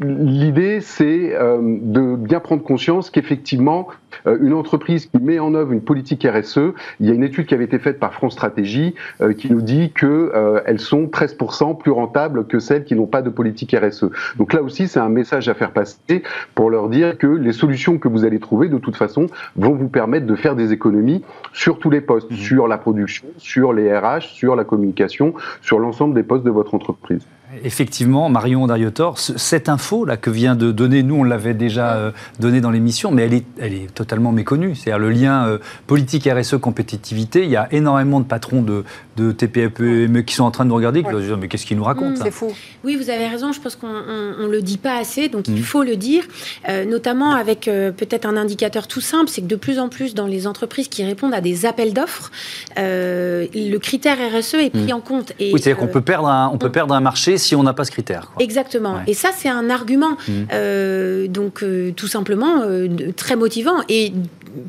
l'idée, 0.02 0.82
c'est 0.82 1.36
euh, 1.36 1.60
de 1.62 2.16
bien 2.16 2.40
prendre 2.40 2.64
conscience 2.64 3.10
qu'effectivement, 3.10 3.88
euh, 4.28 4.38
une 4.42 4.54
entreprise 4.54 5.08
qui 5.08 5.18
met 5.18 5.40
en 5.40 5.54
œuvre 5.56 5.72
une 5.72 5.82
politique 5.82 6.26
RSE, 6.26 6.74
il 7.00 7.08
y 7.08 7.12
a 7.12 7.14
une 7.14 7.24
étude 7.24 7.46
qui 7.46 7.54
avait 7.54 7.66
été 7.66 7.80
faite 7.80 8.00
par 8.00 8.14
France 8.14 8.34
Stratégie 8.34 8.96
euh, 9.22 9.34
qui 9.34 9.52
nous 9.52 9.62
dit 9.62 9.92
qu'elles 9.92 10.80
sont 10.80 11.06
13% 11.06 11.78
plus 11.78 11.92
rentables 11.92 12.48
que 12.48 12.60
celles 12.60 12.86
qui 12.86 12.96
n'ont 12.96 13.08
pas 13.08 13.22
de 13.22 13.30
politique 13.30 13.76
RSE. 13.76 14.06
Donc 14.38 14.54
là 14.54 14.62
aussi, 14.62 14.88
c'est 14.88 15.00
un 15.00 15.10
message 15.10 15.50
à 15.50 15.54
faire 15.54 15.72
passer 15.72 16.24
pour 16.56 16.70
leur 16.70 16.90
dire 16.90 17.18
que 17.18 17.28
les 17.28 17.54
solutions 17.54 17.98
que 17.98 18.08
vous 18.08 18.26
allez 18.26 18.40
trouver, 18.40 18.70
de 18.70 18.78
toute 18.78 18.96
façon, 18.96 19.28
vont 19.56 19.74
vous 19.74 19.90
permettre 19.90 20.26
de 20.26 20.36
faire 20.36 20.56
des 20.56 20.72
économies 20.74 21.24
sur 21.54 21.80
tous 21.80 21.90
les 21.90 22.02
postes, 22.02 22.32
mmh. 22.32 22.36
sur 22.36 22.68
la 22.68 22.78
production, 22.78 23.28
sur 23.38 23.74
les 23.74 23.96
RH, 23.96 24.22
sur 24.22 24.56
la 24.56 24.64
communication, 24.64 25.34
sur 25.62 25.80
l'ensemble 25.80 26.14
des 26.14 26.24
postes 26.24 26.44
de 26.44 26.52
votre 26.52 26.74
entreprise. 26.74 27.26
Effectivement, 27.64 28.30
Marion 28.30 28.68
Dariotor, 28.68 29.18
cette 29.18 29.70
info-là 29.70 30.18
que 30.18 30.30
vient 30.30 30.56
de 30.56 30.72
donner, 30.72 31.02
nous 31.02 31.16
on 31.16 31.24
l'avait 31.24 31.56
déjà 31.56 31.96
euh, 31.96 32.12
donnée 32.40 32.62
dans 32.62 32.70
l'émission, 32.70 33.10
mais 33.10 33.24
elle 33.24 33.34
est, 33.34 33.46
elle 33.58 33.74
est 33.74 33.92
totalement 33.92 34.32
méconnue. 34.32 34.76
C'est-à-dire 34.76 35.00
le 35.00 35.10
lien 35.10 35.48
euh, 35.48 35.58
politique 35.88 36.30
RSE 36.32 36.58
compétitivité, 36.62 37.46
il 37.46 37.50
y 37.50 37.56
a 37.56 37.68
énormément 37.72 38.20
de 38.20 38.26
patrons 38.26 38.62
de, 38.62 38.84
de 39.18 39.32
TPE 39.32 40.22
qui 40.28 40.36
sont 40.36 40.44
en 40.44 40.52
train 40.52 40.64
de 40.64 40.70
nous 40.70 40.76
regarder, 40.76 41.02
qui 41.02 41.10
disent 41.10 41.32
mais 41.42 41.48
qu'est-ce 41.48 41.66
qu'ils 41.66 41.78
nous 41.78 41.84
racontent 41.84 42.20
mmh, 42.20 42.24
C'est 42.24 42.32
faux. 42.32 42.54
Oui, 42.84 42.96
vous 42.96 43.10
avez 43.10 43.26
raison, 43.26 43.52
je 43.52 43.60
pense 43.60 43.76
qu'on 43.76 43.88
ne 43.88 44.48
le 44.48 44.62
dit 44.62 44.78
pas 44.78 45.00
assez, 45.00 45.28
donc 45.28 45.48
il 45.48 45.56
mmh. 45.56 45.64
faut 45.64 45.82
le 45.82 45.96
dire, 45.96 46.26
euh, 46.70 46.86
notamment 46.86 47.32
avec 47.32 47.62
peut-être 47.62 48.28
un 48.28 48.38
indicateur 48.38 48.88
tout 48.88 49.02
simple, 49.02 49.28
c'est 49.28 49.42
que 49.42 49.48
de 49.48 49.56
plus 49.56 49.80
en 49.80 49.90
plus 49.90 50.14
dans 50.14 50.28
les 50.28 50.46
entreprises 50.46 50.88
qui 50.88 51.04
répondent 51.04 51.34
à 51.34 51.42
des 51.42 51.66
appels 51.66 51.96
d'offres, 51.96 52.30
le 52.78 53.78
critère 53.78 54.18
RSE 54.18 54.54
est 54.54 54.70
pris 54.70 54.94
mmh. 54.94 54.96
en 54.96 55.02
compte. 55.02 55.34
Et, 55.40 55.52
oui, 55.52 55.60
c'est-à-dire 55.60 55.80
qu'on 55.80 55.92
peut, 55.92 56.02
perdre 56.02 56.28
un, 56.28 56.52
on 56.54 56.60
peut 56.60 56.72
perdre 56.72 56.94
un 56.94 57.02
marché 57.02 57.39
si 57.40 57.56
on 57.56 57.64
n'a 57.64 57.74
pas 57.74 57.86
ce 57.86 57.92
critère. 57.92 58.32
Exactement. 58.40 58.98
Et 59.08 59.14
ça, 59.14 59.30
c'est 59.36 59.50
un 59.50 59.70
argument, 59.70 60.18
mmh. 60.28 60.32
euh, 60.54 61.28
donc 61.28 61.64
euh, 61.64 61.92
tout 61.96 62.08
simplement 62.08 62.62
euh, 62.62 62.88
très 63.16 63.36
motivant. 63.36 63.78
Et 63.90 64.14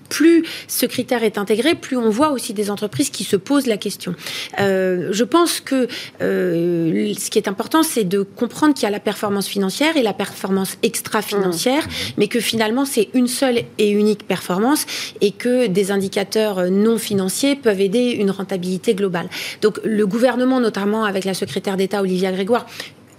plus 0.08 0.44
ce 0.68 0.86
critère 0.86 1.22
est 1.22 1.38
intégré, 1.38 1.74
plus 1.74 1.96
on 1.96 2.10
voit 2.10 2.30
aussi 2.30 2.52
des 2.52 2.70
entreprises 2.70 3.10
qui 3.10 3.24
se 3.24 3.36
posent 3.36 3.66
la 3.66 3.76
question. 3.76 4.14
je 4.58 5.24
pense 5.24 5.60
que 5.60 5.88
ce 6.20 7.30
qui 7.30 7.38
est 7.38 7.48
important, 7.48 7.82
c'est 7.82 8.04
de 8.04 8.22
comprendre 8.22 8.74
qu'il 8.74 8.84
y 8.84 8.86
a 8.86 8.90
la 8.90 9.00
performance 9.00 9.46
financière 9.46 9.96
et 9.96 10.02
la 10.02 10.12
performance 10.12 10.76
extra-financière, 10.82 11.86
mmh. 11.86 12.12
mais 12.18 12.28
que 12.28 12.40
finalement, 12.40 12.84
c'est 12.84 13.08
une 13.14 13.28
seule 13.28 13.62
et 13.78 13.90
unique 13.90 14.26
performance 14.26 14.86
et 15.20 15.32
que 15.32 15.66
des 15.66 15.90
indicateurs 15.90 16.70
non 16.70 16.98
financiers 16.98 17.56
peuvent 17.56 17.80
aider 17.80 18.10
une 18.10 18.30
rentabilité 18.30 18.94
globale. 18.94 19.28
Donc 19.62 19.80
le 19.84 20.06
gouvernement, 20.06 20.60
notamment 20.60 21.04
avec 21.04 21.24
la 21.24 21.34
secrétaire 21.34 21.76
d'État 21.76 22.00
Olivia 22.00 22.32
Grégoire, 22.32 22.66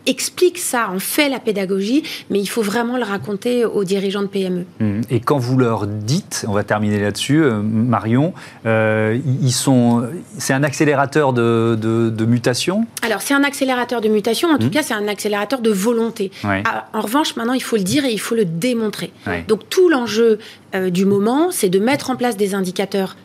explique 0.06 0.58
ça, 0.58 0.90
on 0.94 1.00
fait 1.00 1.30
la 1.30 1.40
pédagogie, 1.40 2.04
mais 2.30 2.40
il 2.40 2.48
faut 2.48 2.62
vraiment 2.62 2.98
le 2.98 3.04
raconter 3.04 3.66
aux 3.66 3.84
dirigeants 3.84 4.22
de 4.22 4.28
PME. 4.28 4.66
Mmh. 4.80 5.02
Et 5.10 5.20
quand 5.20 5.38
vous 5.38 5.58
leur 5.58 5.88
dites, 5.88 6.46
on 6.48 6.54
va 6.54 6.64
terminer 6.64 7.00
là-dessus, 7.00 7.44
euh, 7.44 7.62
Marion, 7.62 8.34
euh, 8.66 9.18
ils 9.42 9.52
sont, 9.52 10.08
c'est 10.38 10.54
un 10.54 10.64
accélérateur 10.64 11.34
de, 11.34 11.78
de, 11.82 12.26
mutation? 12.26 12.86
Alors 13.02 13.22
c'est 13.22 13.34
un 13.34 13.44
accélérateur 13.44 14.00
de 14.00 14.08
mutation, 14.08 14.50
en 14.50 14.58
tout 14.58 14.68
mmh. 14.68 14.72
cas 14.72 14.84
c'est 14.84 14.94
un 14.94 15.08
accélérateur 15.08 15.60
de 15.60 15.72
volonté. 15.72 16.32
Ah, 16.44 16.88
en 16.94 17.02
revanche, 17.02 17.36
maintenant 17.36 17.54
il 17.54 17.64
faut 17.64 17.78
le 17.78 17.84
dire 17.84 18.06
et 18.06 18.12
il 18.12 18.20
faut 18.20 18.36
le 18.36 18.46
démontrer. 18.46 19.12
Donc 19.48 19.70
tout 19.70 19.90
l'enjeu 19.90 20.40
euh, 20.76 20.90
du 20.90 21.06
moment, 21.06 21.52
c'est 21.52 21.70
de 21.70 21.80
mettre 21.80 22.10
en 22.10 22.16
place 22.16 22.38
des 22.38 22.56
indicateurs 22.56 23.16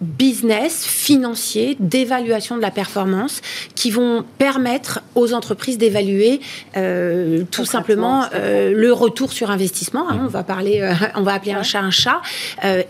business, 0.00 0.84
financier, 0.84 1.76
d'évaluation 1.78 2.56
de 2.56 2.62
la 2.62 2.70
performance, 2.70 3.40
qui 3.74 3.90
vont 3.90 4.24
permettre 4.38 5.00
aux 5.14 5.34
entreprises 5.34 5.78
d'évaluer 5.78 6.40
euh, 6.76 7.44
tout 7.50 7.64
simplement 7.64 8.24
euh, 8.34 8.72
le 8.74 8.92
retour 8.92 9.32
sur 9.32 9.50
investissement. 9.50 10.08
Hein, 10.08 10.20
on 10.24 10.28
va 10.28 10.42
parler, 10.42 10.80
euh, 10.80 10.92
on 11.16 11.22
va 11.22 11.34
appeler 11.34 11.52
un 11.52 11.62
chat 11.62 11.80
un 11.80 11.90
chat. 11.90 12.20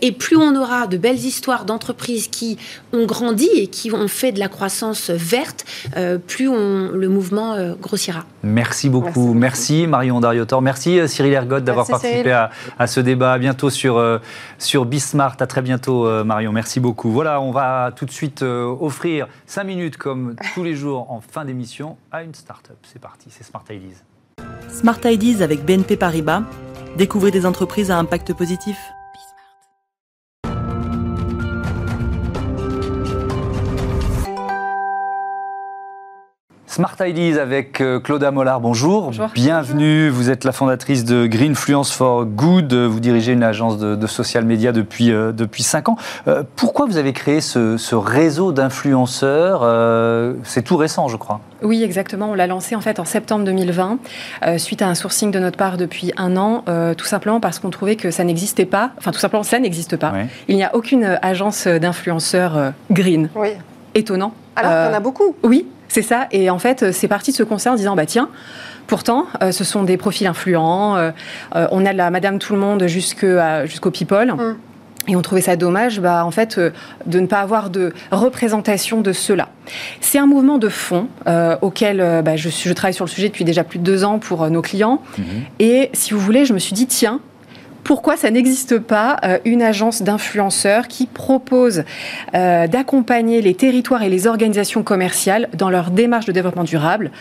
et 0.01 0.11
plus 0.11 0.35
on 0.35 0.55
aura 0.55 0.87
de 0.87 0.97
belles 0.97 1.15
histoires 1.15 1.65
d'entreprises 1.65 2.27
qui 2.27 2.57
ont 2.93 3.05
grandi 3.05 3.47
et 3.55 3.67
qui 3.67 3.91
ont 3.91 4.07
fait 4.07 4.31
de 4.31 4.39
la 4.39 4.47
croissance 4.47 5.09
verte, 5.09 5.65
plus 6.27 6.49
on, 6.49 6.89
le 6.89 7.07
mouvement 7.07 7.75
grossira. 7.79 8.25
Merci 8.43 8.89
beaucoup. 8.89 9.33
Merci, 9.33 9.87
Marion 9.87 10.19
Dariotor. 10.19 10.61
Merci 10.61 11.07
Cyril 11.07 11.33
Ergot 11.33 11.59
d'avoir 11.59 11.87
participé 11.87 12.31
à, 12.31 12.49
à, 12.79 12.87
ce 12.87 12.99
débat. 12.99 13.33
À 13.33 13.37
bientôt 13.37 13.69
sur, 13.69 14.03
sur 14.57 14.85
Bismart. 14.85 15.37
À 15.39 15.47
très 15.47 15.61
bientôt, 15.61 16.23
Marion. 16.23 16.51
Merci 16.51 16.79
beaucoup. 16.79 17.11
Voilà, 17.11 17.41
on 17.41 17.51
va 17.51 17.91
tout 17.95 18.05
de 18.05 18.11
suite 18.11 18.41
euh, 18.41 18.75
offrir 18.79 19.27
5 19.45 19.63
minutes, 19.63 19.97
comme 19.97 20.35
tous 20.53 20.63
les 20.63 20.75
jours 20.75 21.11
en 21.11 21.21
fin 21.21 21.45
d'émission, 21.45 21.97
à 22.11 22.23
une 22.23 22.33
start-up. 22.33 22.77
C'est 22.83 23.01
parti, 23.01 23.27
c'est 23.29 23.43
Smart 23.43 23.63
Ideas. 23.69 24.03
Smart 24.69 24.99
Ideas 25.03 25.43
avec 25.43 25.65
BNP 25.65 25.97
Paribas. 25.97 26.43
Découvrez 26.97 27.31
des 27.31 27.45
entreprises 27.45 27.91
à 27.91 27.97
impact 27.97 28.33
positif. 28.33 28.77
Smart 36.71 36.95
Ideas 37.01 37.37
avec 37.37 37.81
euh, 37.81 37.99
Claudia 37.99 38.31
Mollard, 38.31 38.61
bonjour. 38.61 39.11
Bienvenue, 39.33 40.07
vous 40.07 40.29
êtes 40.29 40.45
la 40.45 40.53
fondatrice 40.53 41.03
de 41.03 41.27
Greenfluence 41.27 41.91
for 41.91 42.23
Good, 42.23 42.73
vous 42.73 43.01
dirigez 43.01 43.33
une 43.33 43.43
agence 43.43 43.77
de, 43.77 44.07
social 44.07 44.45
media 44.45 44.71
depuis, 44.71 45.11
euh, 45.11 45.33
depuis 45.33 45.63
5 45.63 45.89
ans. 45.89 45.97
Euh, 46.29 46.43
pourquoi 46.55 46.85
vous 46.85 46.95
avez 46.95 47.11
créé 47.11 47.41
ce, 47.41 47.93
réseau 47.93 48.53
d'influenceurs 48.53 49.67
C'est 50.45 50.61
tout 50.61 50.77
récent, 50.77 51.09
je 51.09 51.17
crois. 51.17 51.41
Oui, 51.61 51.83
exactement. 51.83 52.29
On 52.31 52.35
l'a 52.35 52.47
lancé 52.47 52.73
en 52.73 52.81
fait 52.81 52.99
en 52.99 53.05
septembre 53.05 53.43
2020, 53.43 53.97
suite 54.55 54.81
à 54.81 54.87
un 54.87 54.95
sourcing 54.95 55.29
de 55.29 55.39
notre 55.39 55.57
part 55.57 55.75
depuis 55.75 56.13
un 56.15 56.37
an, 56.37 56.63
tout 56.97 57.05
simplement 57.05 57.41
parce 57.41 57.59
qu'on 57.59 57.69
trouvait 57.69 57.97
que 57.97 58.11
ça 58.11 58.23
n'existait 58.23 58.65
pas. 58.65 58.91
Enfin, 58.97 59.11
tout 59.11 59.19
simplement, 59.19 59.43
ça 59.43 59.59
n'existe 59.59 59.97
pas. 59.97 60.13
Il 60.47 60.55
n'y 60.55 60.63
a 60.63 60.73
aucune 60.73 61.19
agence 61.21 61.67
d'influenceurs 61.67 62.71
green. 62.89 63.29
Oui. 63.35 63.49
Étonnant. 63.93 64.33
Alors 64.55 64.71
qu'il 64.71 64.91
y 64.91 64.93
en 64.93 64.97
a 64.97 65.01
beaucoup. 65.01 65.35
Oui, 65.43 65.67
c'est 65.91 66.01
ça. 66.01 66.27
Et 66.31 66.49
en 66.49 66.57
fait, 66.57 66.93
c'est 66.93 67.09
parti 67.09 67.31
de 67.31 67.35
ce 67.35 67.43
concert 67.43 67.73
en 67.73 67.75
disant, 67.75 67.97
bah 67.97 68.05
tiens, 68.05 68.29
pourtant, 68.87 69.25
euh, 69.43 69.51
ce 69.51 69.65
sont 69.65 69.83
des 69.83 69.97
profils 69.97 70.25
influents. 70.25 70.95
Euh, 70.95 71.11
euh, 71.55 71.67
on 71.71 71.85
a 71.85 71.91
de 71.91 71.97
la 71.97 72.09
Madame 72.11 72.39
Tout 72.39 72.53
le 72.53 72.59
Monde 72.59 72.87
jusqu'au 72.87 73.91
People. 73.91 74.33
Mm. 74.33 74.55
Et 75.09 75.15
on 75.17 75.21
trouvait 75.21 75.41
ça 75.41 75.57
dommage, 75.57 75.99
bah, 75.99 76.23
en 76.25 76.31
fait, 76.31 76.61
de 77.07 77.19
ne 77.19 77.25
pas 77.25 77.41
avoir 77.41 77.71
de 77.71 77.91
représentation 78.11 79.01
de 79.01 79.11
cela. 79.11 79.49
C'est 79.99 80.19
un 80.19 80.27
mouvement 80.27 80.59
de 80.59 80.69
fond 80.69 81.07
auquel 81.61 82.21
bah, 82.23 82.35
je, 82.35 82.49
je, 82.49 82.71
travaille 82.71 82.93
sur 82.93 83.05
le 83.05 83.09
sujet 83.09 83.27
depuis 83.27 83.43
déjà 83.43 83.63
plus 83.63 83.79
de 83.79 83.83
deux 83.83 84.05
ans 84.05 84.19
pour 84.19 84.47
nos 84.49 84.61
clients. 84.61 85.01
Mm-hmm. 85.17 85.23
Et 85.59 85.89
si 85.93 86.13
vous 86.13 86.19
voulez, 86.19 86.45
je 86.45 86.53
me 86.53 86.59
suis 86.59 86.73
dit, 86.73 86.85
tiens, 86.85 87.19
pourquoi 87.83 88.17
ça 88.17 88.29
n'existe 88.29 88.79
pas 88.79 89.17
euh, 89.23 89.37
une 89.45 89.61
agence 89.61 90.01
d'influenceurs 90.01 90.87
qui 90.87 91.07
propose 91.07 91.83
euh, 92.33 92.67
d'accompagner 92.67 93.41
les 93.41 93.55
territoires 93.55 94.03
et 94.03 94.09
les 94.09 94.27
organisations 94.27 94.83
commerciales 94.83 95.49
dans 95.53 95.69
leur 95.69 95.91
démarche 95.91 96.25
de 96.25 96.31
développement 96.31 96.63
durable 96.63 97.11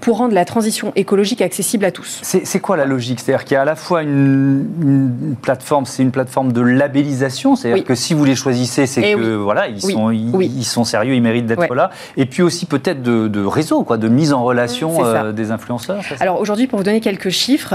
pour 0.00 0.18
rendre 0.18 0.34
la 0.34 0.44
transition 0.44 0.92
écologique 0.96 1.42
accessible 1.42 1.84
à 1.84 1.90
tous. 1.90 2.20
C'est 2.22 2.60
quoi 2.60 2.76
la 2.76 2.84
logique? 2.84 3.20
C'est-à-dire 3.20 3.44
qu'il 3.44 3.54
y 3.54 3.58
a 3.58 3.62
à 3.62 3.64
la 3.64 3.76
fois 3.76 4.02
une, 4.02 5.36
plateforme, 5.42 5.86
c'est 5.86 6.02
une 6.02 6.12
plateforme 6.12 6.52
de 6.52 6.60
labellisation, 6.60 7.56
c'est-à-dire 7.56 7.84
que 7.84 7.94
si 7.94 8.14
vous 8.14 8.24
les 8.24 8.36
choisissez, 8.36 8.86
c'est 8.86 9.02
eh 9.02 9.14
que 9.14 9.34
voilà, 9.34 9.68
ils, 9.68 9.80
sont, 9.80 10.10
ils, 10.10 10.64
sont 10.64 10.84
sérieux, 10.84 11.14
ils 11.14 11.22
méritent 11.22 11.46
d'être 11.46 11.74
là, 11.74 11.90
et 12.16 12.26
puis 12.26 12.42
aussi 12.42 12.66
peut-être 12.66 13.02
de, 13.02 13.44
réseau, 13.44 13.82
quoi, 13.82 13.96
de 13.96 14.08
mise 14.08 14.32
en 14.32 14.44
relation 14.44 15.04
euh, 15.04 15.32
des 15.32 15.50
influenceurs. 15.50 16.02
Alors 16.20 16.40
aujourd'hui, 16.40 16.66
pour 16.66 16.78
vous 16.78 16.84
donner 16.84 17.00
quelques 17.00 17.30
chiffres, 17.30 17.74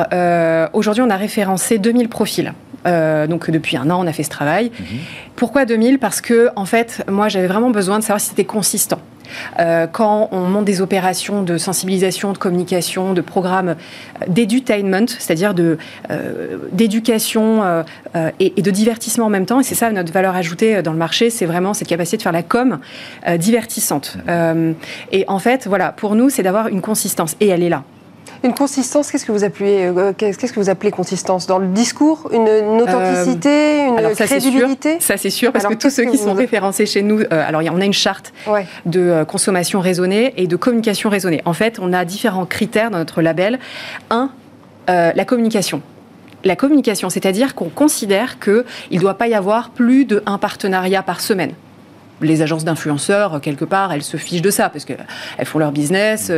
aujourd'hui 0.73 1.03
on 1.03 1.09
a 1.09 1.17
référencé 1.17 1.77
2000 1.77 2.09
profils 2.09 2.32
profils. 2.33 2.53
Euh, 2.85 3.27
donc 3.27 3.49
depuis 3.49 3.77
un 3.77 3.89
an, 3.89 4.03
on 4.03 4.07
a 4.07 4.13
fait 4.13 4.23
ce 4.23 4.29
travail. 4.29 4.71
Pourquoi 5.35 5.65
2000 5.65 5.99
Parce 5.99 6.21
que 6.21 6.49
en 6.55 6.65
fait, 6.65 7.03
moi, 7.09 7.29
j'avais 7.29 7.47
vraiment 7.47 7.69
besoin 7.69 7.99
de 7.99 8.03
savoir 8.03 8.19
si 8.19 8.29
c'était 8.29 8.45
consistant. 8.45 8.99
Euh, 9.59 9.87
quand 9.87 10.27
on 10.31 10.41
monte 10.41 10.65
des 10.65 10.81
opérations 10.81 11.43
de 11.43 11.57
sensibilisation, 11.57 12.33
de 12.33 12.37
communication, 12.37 13.13
de 13.13 13.21
programmes 13.21 13.69
euh, 13.69 14.25
d'edutainment, 14.27 15.07
c'est-à-dire 15.07 15.53
de, 15.53 15.77
euh, 16.11 16.57
d'éducation 16.71 17.83
et, 18.39 18.53
et 18.57 18.61
de 18.61 18.71
divertissement 18.71 19.25
en 19.25 19.29
même 19.29 19.45
temps, 19.45 19.61
et 19.61 19.63
c'est 19.63 19.75
ça 19.75 19.91
notre 19.91 20.11
valeur 20.11 20.35
ajoutée 20.35 20.81
dans 20.81 20.91
le 20.91 20.97
marché, 20.97 21.29
c'est 21.29 21.45
vraiment 21.45 21.73
cette 21.73 21.87
capacité 21.87 22.17
de 22.17 22.21
faire 22.21 22.31
la 22.31 22.43
com 22.43 22.79
divertissante. 23.37 24.17
Euh, 24.27 24.73
et 25.11 25.23
en 25.27 25.39
fait, 25.39 25.67
voilà, 25.67 25.91
pour 25.91 26.15
nous, 26.15 26.29
c'est 26.29 26.43
d'avoir 26.43 26.67
une 26.67 26.81
consistance, 26.81 27.35
et 27.39 27.47
elle 27.47 27.63
est 27.63 27.69
là. 27.69 27.83
Une 28.47 28.53
consistance, 28.53 29.09
qu'est-ce 29.11 29.25
que 29.25 29.31
vous 29.31 29.43
appelez, 29.43 29.85
euh, 29.85 30.11
qu'est-ce 30.17 30.51
que 30.51 30.59
vous 30.59 30.69
appelez 30.69 30.91
consistance? 30.91 31.47
Dans 31.47 31.59
le 31.59 31.67
discours, 31.67 32.29
une, 32.33 32.41
une 32.41 32.81
authenticité, 32.81 33.85
une 33.87 33.93
Euh, 33.95 33.97
Alors 33.99 34.11
ça, 34.11 34.27
c'est 34.27 34.39
sûr. 34.39 34.51
crédibilité? 34.51 34.97
Ça, 34.99 35.15
c'est 35.17 35.29
sûr, 35.29 35.51
parce 35.53 35.63
Alors, 35.65 35.77
que 35.77 35.81
tous 35.81 35.89
ceux 35.89 36.03
que 36.05 36.11
qui 36.11 36.17
sont 36.17 36.33
référencés 36.33 36.85
chez 36.85 37.01
nous, 37.03 37.21
euh, 37.21 37.25
alors 37.31 37.61
on 37.71 37.79
a 37.81 37.85
une 37.85 37.93
charte 37.93 38.33
Ouais. 38.47 38.65
de 38.85 38.99
euh, 38.99 39.25
consommation 39.25 39.79
raisonnée 39.79 40.33
et 40.37 40.47
de 40.47 40.55
communication 40.57 41.09
raisonnée. 41.09 41.41
En 41.45 41.53
fait, 41.53 41.79
on 41.81 41.93
a 41.93 42.03
différents 42.05 42.45
critères 42.45 42.91
dans 42.91 42.97
notre 42.97 43.21
label. 43.21 43.59
Un, 44.09 44.29
euh, 44.89 45.11
la 45.15 45.25
communication. 45.25 45.81
La 46.43 46.57
communication, 46.57 47.09
c'est-à-dire 47.09 47.55
qu'on 47.55 47.69
considère 47.69 48.39
qu'il 48.39 48.65
ne 48.91 48.99
doit 48.99 49.13
pas 49.17 49.27
y 49.29 49.33
avoir 49.33 49.69
plus 49.69 50.03
d'un 50.03 50.37
partenariat 50.37 51.01
par 51.01 51.21
semaine. 51.21 51.53
Les 52.21 52.41
agences 52.41 52.65
d'influenceurs, 52.65 53.35
euh, 53.35 53.39
quelque 53.39 53.63
part, 53.65 53.93
elles 53.93 54.03
se 54.03 54.17
fichent 54.17 54.41
de 54.41 54.51
ça 54.51 54.67
parce 54.67 54.83
qu'elles 54.83 54.97
font 55.45 55.59
leur 55.59 55.71
business. 55.71 56.29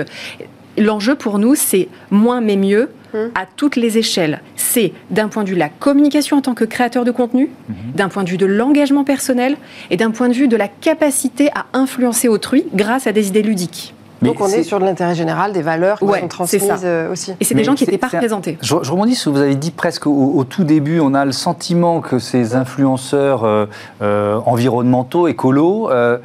L'enjeu 0.77 1.15
pour 1.15 1.39
nous, 1.39 1.55
c'est 1.55 1.87
moins 2.11 2.41
mais 2.41 2.57
mieux 2.57 2.89
Hum. 3.13 3.29
à 3.33 3.45
toutes 3.55 3.77
les 3.77 3.97
échelles. 3.97 4.41
C'est 4.57 4.91
d'un 5.09 5.29
point 5.29 5.43
de 5.43 5.49
vue 5.49 5.55
de 5.55 5.59
la 5.59 5.69
communication 5.69 6.35
en 6.35 6.41
tant 6.41 6.53
que 6.53 6.65
créateur 6.65 7.05
de 7.05 7.11
contenu, 7.11 7.49
d'un 7.93 8.09
point 8.09 8.25
de 8.25 8.29
vue 8.29 8.35
de 8.35 8.45
l'engagement 8.45 9.05
personnel 9.05 9.55
et 9.89 9.95
d'un 9.95 10.11
point 10.11 10.27
de 10.27 10.33
vue 10.33 10.49
de 10.49 10.57
la 10.57 10.67
capacité 10.67 11.49
à 11.55 11.65
influencer 11.71 12.27
autrui 12.27 12.65
grâce 12.73 13.07
à 13.07 13.13
des 13.13 13.29
idées 13.29 13.43
ludiques. 13.43 13.93
Donc 14.21 14.41
on 14.41 14.47
est 14.47 14.63
sur 14.63 14.79
de 14.79 14.85
l'intérêt 14.85 15.15
général, 15.15 15.53
des 15.53 15.61
valeurs 15.61 15.99
qui 15.99 16.05
Ouais, 16.05 16.19
sont 16.19 16.27
transmises 16.27 16.81
euh, 16.83 17.11
aussi. 17.11 17.31
Et 17.39 17.45
c'est 17.45 17.55
des 17.55 17.63
gens 17.63 17.75
qui 17.75 17.85
n'étaient 17.85 17.97
pas 17.97 18.07
représentés. 18.07 18.57
Je, 18.61 18.75
je 18.81 18.91
rebondis 18.91 19.15
sur 19.15 19.23
ce 19.23 19.29
que 19.29 19.39
vous 19.39 19.43
avez 19.43 19.55
dit 19.55 19.71
presque 19.71 20.07
au, 20.07 20.33
au 20.35 20.43
tout 20.43 20.63
début. 20.65 20.99
On 20.99 21.13
a 21.13 21.23
le 21.23 21.31
sentiment 21.31 22.01
que 22.01 22.19
ces 22.19 22.55
influenceurs 22.55 23.45
euh, 23.45 23.65
euh, 24.01 24.39
environnementaux, 24.45 25.27
écolos, 25.27 25.89
euh, 25.89 26.17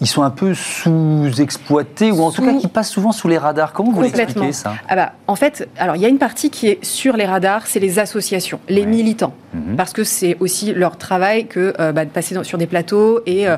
ils 0.00 0.06
sont 0.06 0.22
un 0.22 0.30
peu 0.30 0.54
sous-exploités 0.54 2.10
ou 2.12 2.22
en 2.22 2.30
tout 2.30 2.42
cas 2.42 2.54
qui 2.54 2.68
passent 2.68 2.90
souvent 2.90 3.12
sous 3.12 3.28
les 3.28 3.38
radars. 3.38 3.72
Comment 3.72 3.90
vous 3.92 4.02
l'expliquez 4.02 4.52
ça? 4.52 4.74
Ah 4.88 4.96
bah, 4.96 5.12
en 5.26 5.36
fait, 5.36 5.68
alors 5.78 5.96
il 5.96 6.02
y 6.02 6.04
a 6.06 6.08
une 6.08 6.18
partie 6.18 6.50
qui 6.50 6.68
est 6.68 6.84
sur 6.84 7.16
les 7.16 7.24
radars, 7.26 7.66
c'est 7.66 7.80
les 7.80 7.98
associations, 7.98 8.60
les 8.68 8.82
Ouais. 8.82 8.86
militants, 8.86 9.34
Mhm. 9.54 9.76
parce 9.76 9.92
que 9.92 10.04
c'est 10.04 10.36
aussi 10.40 10.72
leur 10.72 10.96
travail 10.96 11.46
que 11.46 11.74
euh, 11.80 11.92
bah, 11.92 12.04
de 12.04 12.10
passer 12.10 12.34
dans- 12.34 12.44
sur 12.44 12.58
des 12.58 12.66
plateaux 12.66 13.20
et 13.26 13.48
euh, 13.48 13.56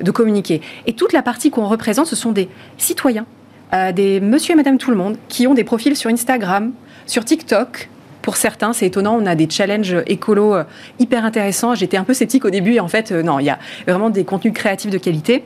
de 0.00 0.10
communiquer. 0.10 0.60
Et 0.86 0.94
toute 0.94 1.12
la 1.12 1.22
partie 1.22 1.50
qu'on 1.50 1.66
représente, 1.68 2.06
ce 2.06 2.16
sont 2.16 2.32
des 2.32 2.48
citoyens, 2.78 3.26
euh, 3.74 3.92
des 3.92 4.20
monsieur 4.20 4.52
et 4.52 4.56
madame 4.56 4.78
tout 4.78 4.90
le 4.90 4.96
monde, 4.96 5.16
qui 5.28 5.46
ont 5.46 5.54
des 5.54 5.64
profils 5.64 5.96
sur 5.96 6.10
Instagram, 6.10 6.72
sur 7.06 7.24
TikTok. 7.24 7.88
Pour 8.22 8.36
certains, 8.36 8.72
c'est 8.72 8.86
étonnant, 8.86 9.18
on 9.20 9.26
a 9.26 9.34
des 9.34 9.48
challenges 9.50 9.96
écolos 10.06 10.54
hyper 11.00 11.24
intéressants. 11.24 11.74
J'étais 11.74 11.96
un 11.96 12.04
peu 12.04 12.14
sceptique 12.14 12.44
au 12.44 12.50
début, 12.50 12.74
et 12.74 12.80
en 12.80 12.86
fait, 12.86 13.10
non, 13.10 13.40
il 13.40 13.46
y 13.46 13.50
a 13.50 13.58
vraiment 13.88 14.10
des 14.10 14.24
contenus 14.24 14.54
créatifs 14.54 14.92
de 14.92 14.98
qualité 14.98 15.42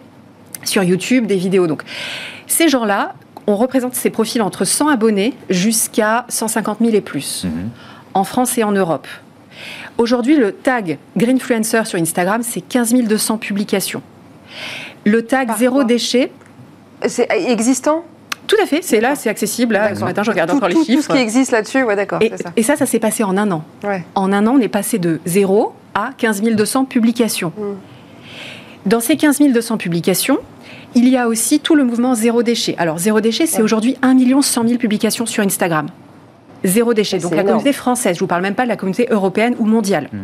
sur 0.68 0.82
YouTube, 0.82 1.26
des 1.26 1.36
vidéos. 1.36 1.66
Donc, 1.66 1.82
ces 2.46 2.68
gens-là, 2.68 3.14
on 3.46 3.56
représente 3.56 3.94
ces 3.94 4.10
profils 4.10 4.42
entre 4.42 4.64
100 4.64 4.88
abonnés 4.88 5.34
jusqu'à 5.50 6.24
150 6.28 6.78
000 6.80 6.92
et 6.94 7.00
plus, 7.00 7.44
Mhm. 7.44 7.70
en 8.14 8.24
France 8.24 8.58
et 8.58 8.64
en 8.64 8.72
Europe. 8.72 9.06
Aujourd'hui, 9.98 10.36
le 10.36 10.52
tag 10.52 10.98
Greenfluencer 11.16 11.82
sur 11.86 11.98
Instagram, 11.98 12.42
c'est 12.42 12.60
15 12.60 12.92
200 12.94 13.38
publications. 13.38 14.02
Le 15.04 15.22
tag 15.24 15.48
Par 15.48 15.58
zéro 15.58 15.84
déchet, 15.84 16.30
C'est 17.06 17.28
existant? 17.30 18.04
Tout 18.46 18.56
à 18.62 18.66
fait, 18.66 18.80
c'est 18.82 19.00
là, 19.00 19.14
c'est 19.16 19.28
accessible. 19.28 19.74
Là, 19.74 19.94
ce 19.94 20.00
matin, 20.04 20.22
je 20.22 20.30
regarde 20.30 20.50
tout, 20.50 20.56
encore 20.56 20.68
les 20.68 20.76
chiffres. 20.76 20.92
Tout 20.94 21.02
ce 21.02 21.08
qui 21.08 21.18
existe 21.18 21.50
là-dessus, 21.52 21.82
ouais, 21.82 21.96
d'accord, 21.96 22.22
et, 22.22 22.30
ça. 22.36 22.50
et 22.56 22.62
ça, 22.62 22.76
ça 22.76 22.86
s'est 22.86 22.98
passé 23.00 23.24
en 23.24 23.36
un 23.36 23.50
an. 23.50 23.64
Ouais. 23.84 24.04
En 24.14 24.32
un 24.32 24.46
an, 24.46 24.54
on 24.56 24.60
est 24.60 24.68
passé 24.68 24.98
de 24.98 25.20
0 25.26 25.74
à 25.94 26.10
15 26.16 26.42
200 26.42 26.84
publications. 26.84 27.52
Mm. 27.56 28.88
Dans 28.88 29.00
ces 29.00 29.16
15 29.16 29.40
200 29.40 29.76
publications, 29.78 30.38
il 30.96 31.08
y 31.08 31.16
a 31.16 31.28
aussi 31.28 31.60
tout 31.60 31.76
le 31.76 31.84
mouvement 31.84 32.14
Zéro 32.16 32.42
Déchet. 32.42 32.74
Alors, 32.78 32.98
Zéro 32.98 33.20
Déchet, 33.20 33.46
c'est 33.46 33.58
Ouais. 33.58 33.62
aujourd'hui 33.62 33.96
1 34.02 34.16
100 34.42 34.66
000 34.66 34.78
publications 34.78 35.26
sur 35.26 35.44
Instagram. 35.44 35.86
Zéro 36.64 36.94
déchet. 36.94 37.20
Ça, 37.20 37.24
Donc, 37.24 37.32
la 37.36 37.42
énorme. 37.42 37.58
communauté 37.58 37.72
française, 37.76 38.14
je 38.14 38.18
ne 38.18 38.20
vous 38.20 38.26
parle 38.26 38.42
même 38.42 38.54
pas 38.54 38.64
de 38.64 38.68
la 38.68 38.76
communauté 38.76 39.06
européenne 39.10 39.54
ou 39.58 39.66
mondiale. 39.66 40.08
Mm. 40.12 40.16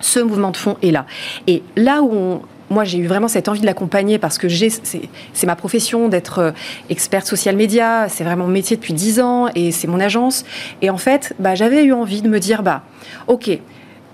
Ce 0.00 0.18
mouvement 0.18 0.50
de 0.50 0.56
fond 0.56 0.76
est 0.82 0.90
là. 0.90 1.04
Et 1.46 1.62
là 1.76 2.02
où 2.02 2.10
on- 2.12 2.40
moi, 2.70 2.82
j'ai 2.84 2.98
eu 2.98 3.06
vraiment 3.06 3.28
cette 3.28 3.48
envie 3.48 3.60
de 3.60 3.66
l'accompagner 3.66 4.18
parce 4.18 4.38
que 4.38 4.48
c'est 4.48 5.46
ma 5.46 5.54
profession 5.54 6.08
d'être 6.08 6.38
euh, 6.40 6.50
experte 6.90 7.26
social 7.26 7.54
média, 7.56 8.08
c'est 8.08 8.24
vraiment 8.24 8.44
mon 8.46 8.50
métier 8.52 8.76
depuis 8.76 8.94
10 8.94 9.20
ans 9.20 9.46
et 9.54 9.70
c'est 9.70 9.86
mon 9.86 10.00
agence. 10.00 10.44
Et 10.82 10.90
en 10.90 10.96
fait, 10.98 11.34
bah, 11.38 11.54
j'avais 11.54 11.84
eu 11.84 11.92
envie 11.92 12.22
de 12.22 12.28
me 12.28 12.40
dire, 12.40 12.62
bah, 12.64 12.82
ok, 13.28 13.50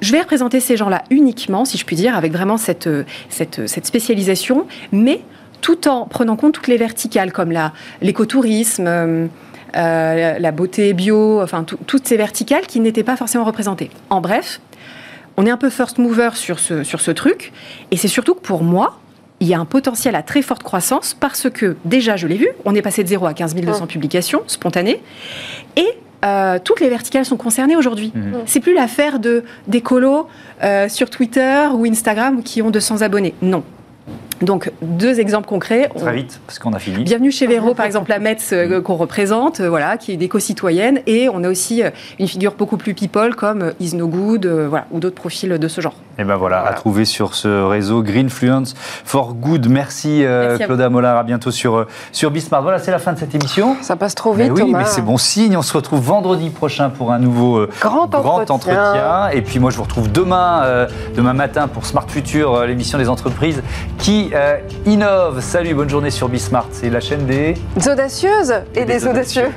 je 0.03 0.12
vais 0.12 0.21
représenter 0.21 0.61
ces 0.61 0.77
gens-là 0.77 1.03
uniquement, 1.11 1.65
si 1.65 1.79
je 1.79 1.87
puis 1.87 1.97
dire, 1.97 2.15
avec 2.17 2.33
vraiment 2.33 2.59
cette, 2.59 2.88
euh, 2.88 3.05
cette, 3.31 3.61
euh, 3.61 3.67
cette 3.67 3.87
spécialisation, 3.87 4.67
mais 4.91 5.21
tout 5.62 5.88
en 5.88 6.05
prenant 6.05 6.37
compte 6.37 6.53
toutes 6.53 6.68
les 6.68 6.77
verticales 6.77 7.33
comme 7.33 7.53
l'écotourisme, 8.03 8.85
euh, 8.87 9.27
euh, 9.77 10.38
la 10.38 10.51
beauté 10.53 10.92
bio, 10.92 11.40
enfin 11.40 11.64
tout- 11.64 11.79
toutes 11.87 12.07
ces 12.07 12.18
verticales 12.18 12.66
qui 12.66 12.79
n'étaient 12.81 13.03
pas 13.05 13.16
forcément 13.16 13.44
représentées. 13.44 13.88
En 14.11 14.20
bref, 14.20 14.61
on 15.38 15.46
est 15.46 15.51
un 15.51 15.57
peu 15.57 15.70
first 15.70 15.96
mover 15.98 16.31
sur 16.35 16.59
ce, 16.59 16.83
sur 16.85 17.01
ce 17.01 17.11
truc, 17.11 17.53
et 17.90 17.96
c'est 17.96 18.09
surtout 18.09 18.35
que 18.35 18.40
pour 18.40 18.62
moi, 18.62 18.98
il 19.40 19.48
y 19.48 19.55
a 19.55 19.59
un 19.59 19.64
potentiel 19.64 20.14
à 20.14 20.22
très 20.22 20.42
forte 20.42 20.62
croissance 20.62 21.14
parce 21.18 21.48
que 21.48 21.77
déjà, 21.85 22.16
je 22.16 22.27
l'ai 22.27 22.37
vu, 22.37 22.48
on 22.64 22.75
est 22.75 22.83
passé 22.83 23.03
de 23.03 23.09
0 23.09 23.27
à 23.27 23.33
15 23.35 23.55
200 23.55 23.87
publications 23.87 24.42
spontanées, 24.46 25.01
et 25.77 25.88
euh, 26.25 26.59
toutes 26.62 26.81
les 26.81 26.88
verticales 26.88 27.25
sont 27.25 27.37
concernées 27.37 27.75
aujourd'hui. 27.77 28.12
Mhm. 28.14 28.35
C'est 28.46 28.61
plus 28.61 28.75
l'affaire 28.75 29.18
de 29.18 29.42
euh, 30.62 30.88
sur 30.88 31.09
Twitter 31.11 31.66
ou 31.72 31.85
Instagram 31.87 32.42
qui 32.44 32.62
ont 32.62 32.70
200 32.70 33.01
abonnés. 33.03 33.35
Non. 33.42 33.64
Donc 34.42 34.72
deux 34.83 35.20
exemples 35.20 35.48
concrets. 35.48 35.88
On- 35.94 36.00
Très 36.00 36.14
vite, 36.14 36.40
parce 36.46 36.59
qu'on 36.59 36.72
a 36.72 36.78
fini. 36.78 37.05
Bienvenue 37.05 37.31
chez 37.31 37.46
Véro, 37.46 37.74
par 37.74 37.87
exemple, 37.87 38.11
la 38.11 38.18
Metz 38.18 38.50
euh, 38.52 38.81
qu'on 38.81 38.96
représente, 38.96 39.61
euh, 39.61 39.68
voilà, 39.68 39.96
qui 39.96 40.12
est 40.12 40.16
d'éco-citoyenne. 40.16 40.98
Et 41.07 41.28
on 41.33 41.44
a 41.44 41.48
aussi 41.48 41.83
euh, 41.83 41.90
une 42.18 42.26
figure 42.26 42.55
beaucoup 42.59 42.76
plus 42.76 42.92
people 42.94 43.35
comme 43.37 43.62
euh, 43.62 43.72
Is 43.81 43.94
No 43.94 44.09
Good, 44.09 44.46
euh, 44.46 44.66
voilà, 44.68 44.87
ou 44.90 44.98
d'autres 44.98 45.14
profils 45.14 45.48
de 45.59 45.68
ce 45.68 45.81
genre. 45.81 45.94
Et 46.18 46.24
ben 46.24 46.37
voilà, 46.37 46.62
à 46.66 46.72
trouver 46.74 47.05
sur 47.05 47.35
ce 47.35 47.62
réseau 47.64 48.02
Greenfluence 48.02 48.74
for 49.05 49.35
Good. 49.35 49.68
Merci, 49.68 50.24
euh, 50.24 50.59
Claudia 50.59 50.88
Mollard, 50.90 51.16
à 51.18 51.22
bientôt 51.22 51.50
sur, 51.50 51.76
euh, 51.76 51.87
sur 52.11 52.31
Bismart. 52.31 52.62
Voilà, 52.62 52.78
c'est 52.78 52.90
la 52.90 52.98
fin 52.98 53.12
de 53.12 53.18
cette 53.18 53.35
émission. 53.35 53.76
Ça 53.81 53.96
passe 53.96 54.14
trop 54.14 54.35
Mais 54.35 54.44
vite, 54.44 54.52
oui, 54.55 54.61
Thomas. 54.62 54.78
mais 54.78 54.85
c'est 54.87 55.02
bon 55.02 55.16
signe. 55.18 55.57
On 55.57 55.62
se 55.62 55.72
retrouve 55.72 56.00
vendredi 56.00 56.50
prochain 56.50 56.90
pour 56.90 57.12
un 57.12 57.18
nouveau 57.18 57.59
euh, 57.59 57.70
Grand 57.81 58.12
entretien. 58.14 58.55
entretien. 58.55 59.28
Et 59.33 59.40
puis 59.42 59.59
moi, 59.61 59.70
je 59.70 59.76
vous 59.76 59.85
retrouve 59.85 60.11
demain, 60.11 60.62
euh, 60.64 60.87
demain 61.16 61.33
matin 61.33 61.68
pour 61.68 61.87
Smart 61.87 62.07
Future, 62.09 62.55
euh, 62.57 62.66
l'émission 62.66 62.98
des 62.98 63.09
entreprises 63.09 63.62
qui 63.98 64.31
euh, 64.35 64.59
innovent. 64.87 65.40
Salut, 65.40 65.75
bonne 65.75 65.88
journée 65.88 66.11
sur 66.11 66.29
Bismart. 66.29 66.68
C'est 66.73 66.90
la 66.90 67.01
chaîne 67.01 67.27
des... 67.27 67.55
Des 67.77 67.88
audacieuses 67.88 68.55
et 68.75 68.85
des, 68.85 69.07
audacieux. 69.07 69.51